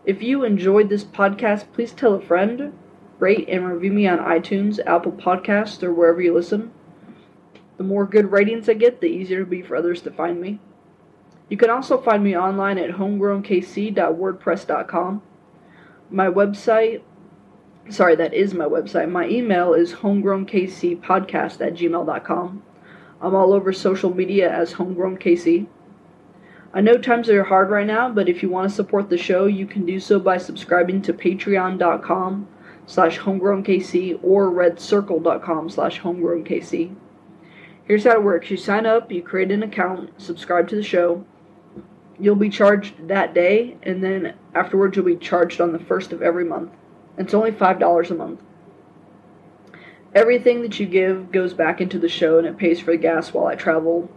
If 0.06 0.22
you 0.22 0.42
enjoyed 0.44 0.88
this 0.88 1.04
podcast, 1.04 1.72
please 1.72 1.92
tell 1.92 2.14
a 2.14 2.20
friend, 2.20 2.72
rate 3.18 3.48
and 3.48 3.66
review 3.66 3.90
me 3.90 4.06
on 4.06 4.18
iTunes, 4.18 4.78
Apple 4.86 5.10
Podcasts, 5.10 5.82
or 5.82 5.92
wherever 5.92 6.22
you 6.22 6.32
listen. 6.32 6.70
The 7.76 7.82
more 7.82 8.06
good 8.06 8.30
ratings 8.30 8.68
I 8.68 8.74
get, 8.74 9.00
the 9.00 9.08
easier 9.08 9.40
it'll 9.40 9.50
be 9.50 9.62
for 9.62 9.74
others 9.74 10.00
to 10.02 10.12
find 10.12 10.40
me. 10.40 10.60
You 11.48 11.56
can 11.56 11.70
also 11.70 12.00
find 12.00 12.22
me 12.22 12.36
online 12.36 12.78
at 12.78 12.90
homegrownkc.wordpress.com. 12.90 15.22
My 16.08 16.28
website, 16.28 17.02
sorry, 17.88 18.14
that 18.14 18.32
is 18.32 18.54
my 18.54 18.66
website. 18.66 19.10
My 19.10 19.28
email 19.28 19.74
is 19.74 19.94
homegrownkcpodcast 19.94 21.66
at 21.66 21.74
gmail.com. 21.74 22.62
I'm 23.20 23.34
all 23.34 23.52
over 23.52 23.72
social 23.72 24.14
media 24.14 24.48
as 24.52 24.74
homegrownkc. 24.74 25.66
I 26.76 26.82
know 26.82 26.98
times 26.98 27.30
are 27.30 27.42
hard 27.42 27.70
right 27.70 27.86
now, 27.86 28.10
but 28.10 28.28
if 28.28 28.42
you 28.42 28.50
want 28.50 28.68
to 28.68 28.76
support 28.76 29.08
the 29.08 29.16
show, 29.16 29.46
you 29.46 29.66
can 29.66 29.86
do 29.86 29.98
so 29.98 30.20
by 30.20 30.36
subscribing 30.36 31.00
to 31.02 31.14
patreon.com 31.14 32.48
slash 32.84 33.18
homegrownkc 33.18 34.20
or 34.22 34.50
redcircle.com 34.50 35.70
slash 35.70 36.02
homegrownkc. 36.02 36.94
Here's 37.86 38.04
how 38.04 38.10
it 38.10 38.22
works. 38.22 38.50
You 38.50 38.58
sign 38.58 38.84
up, 38.84 39.10
you 39.10 39.22
create 39.22 39.50
an 39.50 39.62
account, 39.62 40.20
subscribe 40.20 40.68
to 40.68 40.76
the 40.76 40.82
show. 40.82 41.24
You'll 42.18 42.36
be 42.36 42.50
charged 42.50 43.08
that 43.08 43.32
day, 43.32 43.78
and 43.82 44.04
then 44.04 44.34
afterwards 44.54 44.96
you'll 44.96 45.06
be 45.06 45.16
charged 45.16 45.62
on 45.62 45.72
the 45.72 45.78
first 45.78 46.12
of 46.12 46.20
every 46.20 46.44
month. 46.44 46.72
It's 47.16 47.32
only 47.32 47.52
$5 47.52 48.10
a 48.10 48.14
month. 48.14 48.42
Everything 50.14 50.60
that 50.60 50.78
you 50.78 50.84
give 50.84 51.32
goes 51.32 51.54
back 51.54 51.80
into 51.80 51.98
the 51.98 52.10
show, 52.10 52.36
and 52.36 52.46
it 52.46 52.58
pays 52.58 52.80
for 52.80 52.90
the 52.90 52.98
gas 52.98 53.32
while 53.32 53.46
I 53.46 53.54
travel 53.54 54.10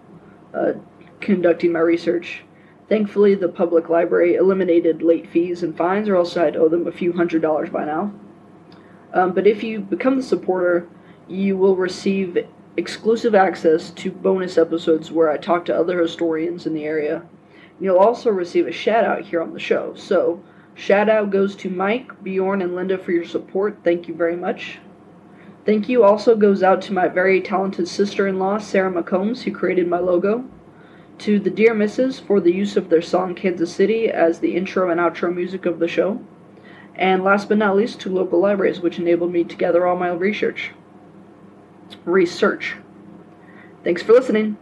uh, 0.54 0.74
conducting 1.22 1.72
my 1.72 1.80
research. 1.80 2.44
Thankfully, 2.90 3.36
the 3.36 3.48
public 3.48 3.88
library 3.88 4.34
eliminated 4.34 5.04
late 5.04 5.30
fees 5.30 5.62
and 5.62 5.78
fines, 5.78 6.10
or 6.10 6.16
else 6.16 6.36
I'd 6.36 6.58
owe 6.58 6.70
them 6.70 6.88
a 6.88 6.92
few 6.92 7.14
hundred 7.14 7.44
dollars 7.44 7.70
by 7.70 7.86
now. 7.86 8.12
Um, 9.14 9.34
but 9.34 9.46
if 9.46 9.64
you 9.64 9.80
become 9.80 10.18
the 10.18 10.24
supporter, 10.24 10.88
you 11.28 11.56
will 11.56 11.76
receive 11.76 12.38
exclusive 12.78 13.36
access 13.36 13.92
to 13.92 14.12
bonus 14.12 14.58
episodes 14.58 15.12
where 15.12 15.30
I 15.30 15.38
talk 15.38 15.66
to 15.66 15.76
other 15.76 16.02
historians 16.02 16.66
in 16.66 16.74
the 16.74 16.86
area. 16.86 17.24
You'll 17.80 17.98
also 17.98 18.32
receive 18.32 18.68
a 18.68 18.72
shout 18.72 19.04
out 19.04 19.22
here 19.22 19.42
on 19.42 19.54
the 19.54 19.60
show. 19.60 19.94
So, 19.96 20.44
shout 20.74 21.10
out 21.10 21.30
goes 21.30 21.56
to 21.58 21.70
Mike, 21.70 22.24
Bjorn, 22.24 22.62
and 22.62 22.76
Linda 22.76 22.98
for 22.98 23.12
your 23.12 23.26
support. 23.26 23.80
Thank 23.84 24.08
you 24.08 24.16
very 24.16 24.36
much. 24.36 24.80
Thank 25.66 25.90
you 25.90 26.04
also 26.04 26.36
goes 26.36 26.64
out 26.64 26.82
to 26.84 26.94
my 26.94 27.08
very 27.08 27.42
talented 27.42 27.88
sister 27.88 28.28
in 28.28 28.40
law, 28.40 28.58
Sarah 28.58 28.92
McCombs, 28.92 29.44
who 29.44 29.52
created 29.52 29.88
my 29.88 30.00
logo. 30.00 30.46
To 31.20 31.38
the 31.38 31.50
Dear 31.50 31.74
Misses 31.74 32.18
for 32.18 32.40
the 32.40 32.54
use 32.54 32.78
of 32.78 32.90
their 32.90 33.02
song 33.02 33.36
Kansas 33.36 33.76
City 33.76 34.08
as 34.08 34.40
the 34.40 34.56
intro 34.56 34.90
and 34.90 35.02
outro 35.02 35.36
music 35.36 35.66
of 35.66 35.80
the 35.80 35.88
show. 35.88 36.22
And 36.96 37.26
last 37.26 37.50
but 37.50 37.58
not 37.58 37.76
least, 37.76 38.00
to 38.02 38.10
local 38.10 38.40
libraries, 38.40 38.80
which 38.80 39.00
enabled 39.00 39.34
me 39.34 39.44
to 39.44 39.56
gather 39.58 39.86
all 39.86 39.98
my 39.98 40.12
research. 40.12 40.72
Research. 42.06 42.78
Thanks 43.84 44.02
for 44.02 44.14
listening. 44.14 44.58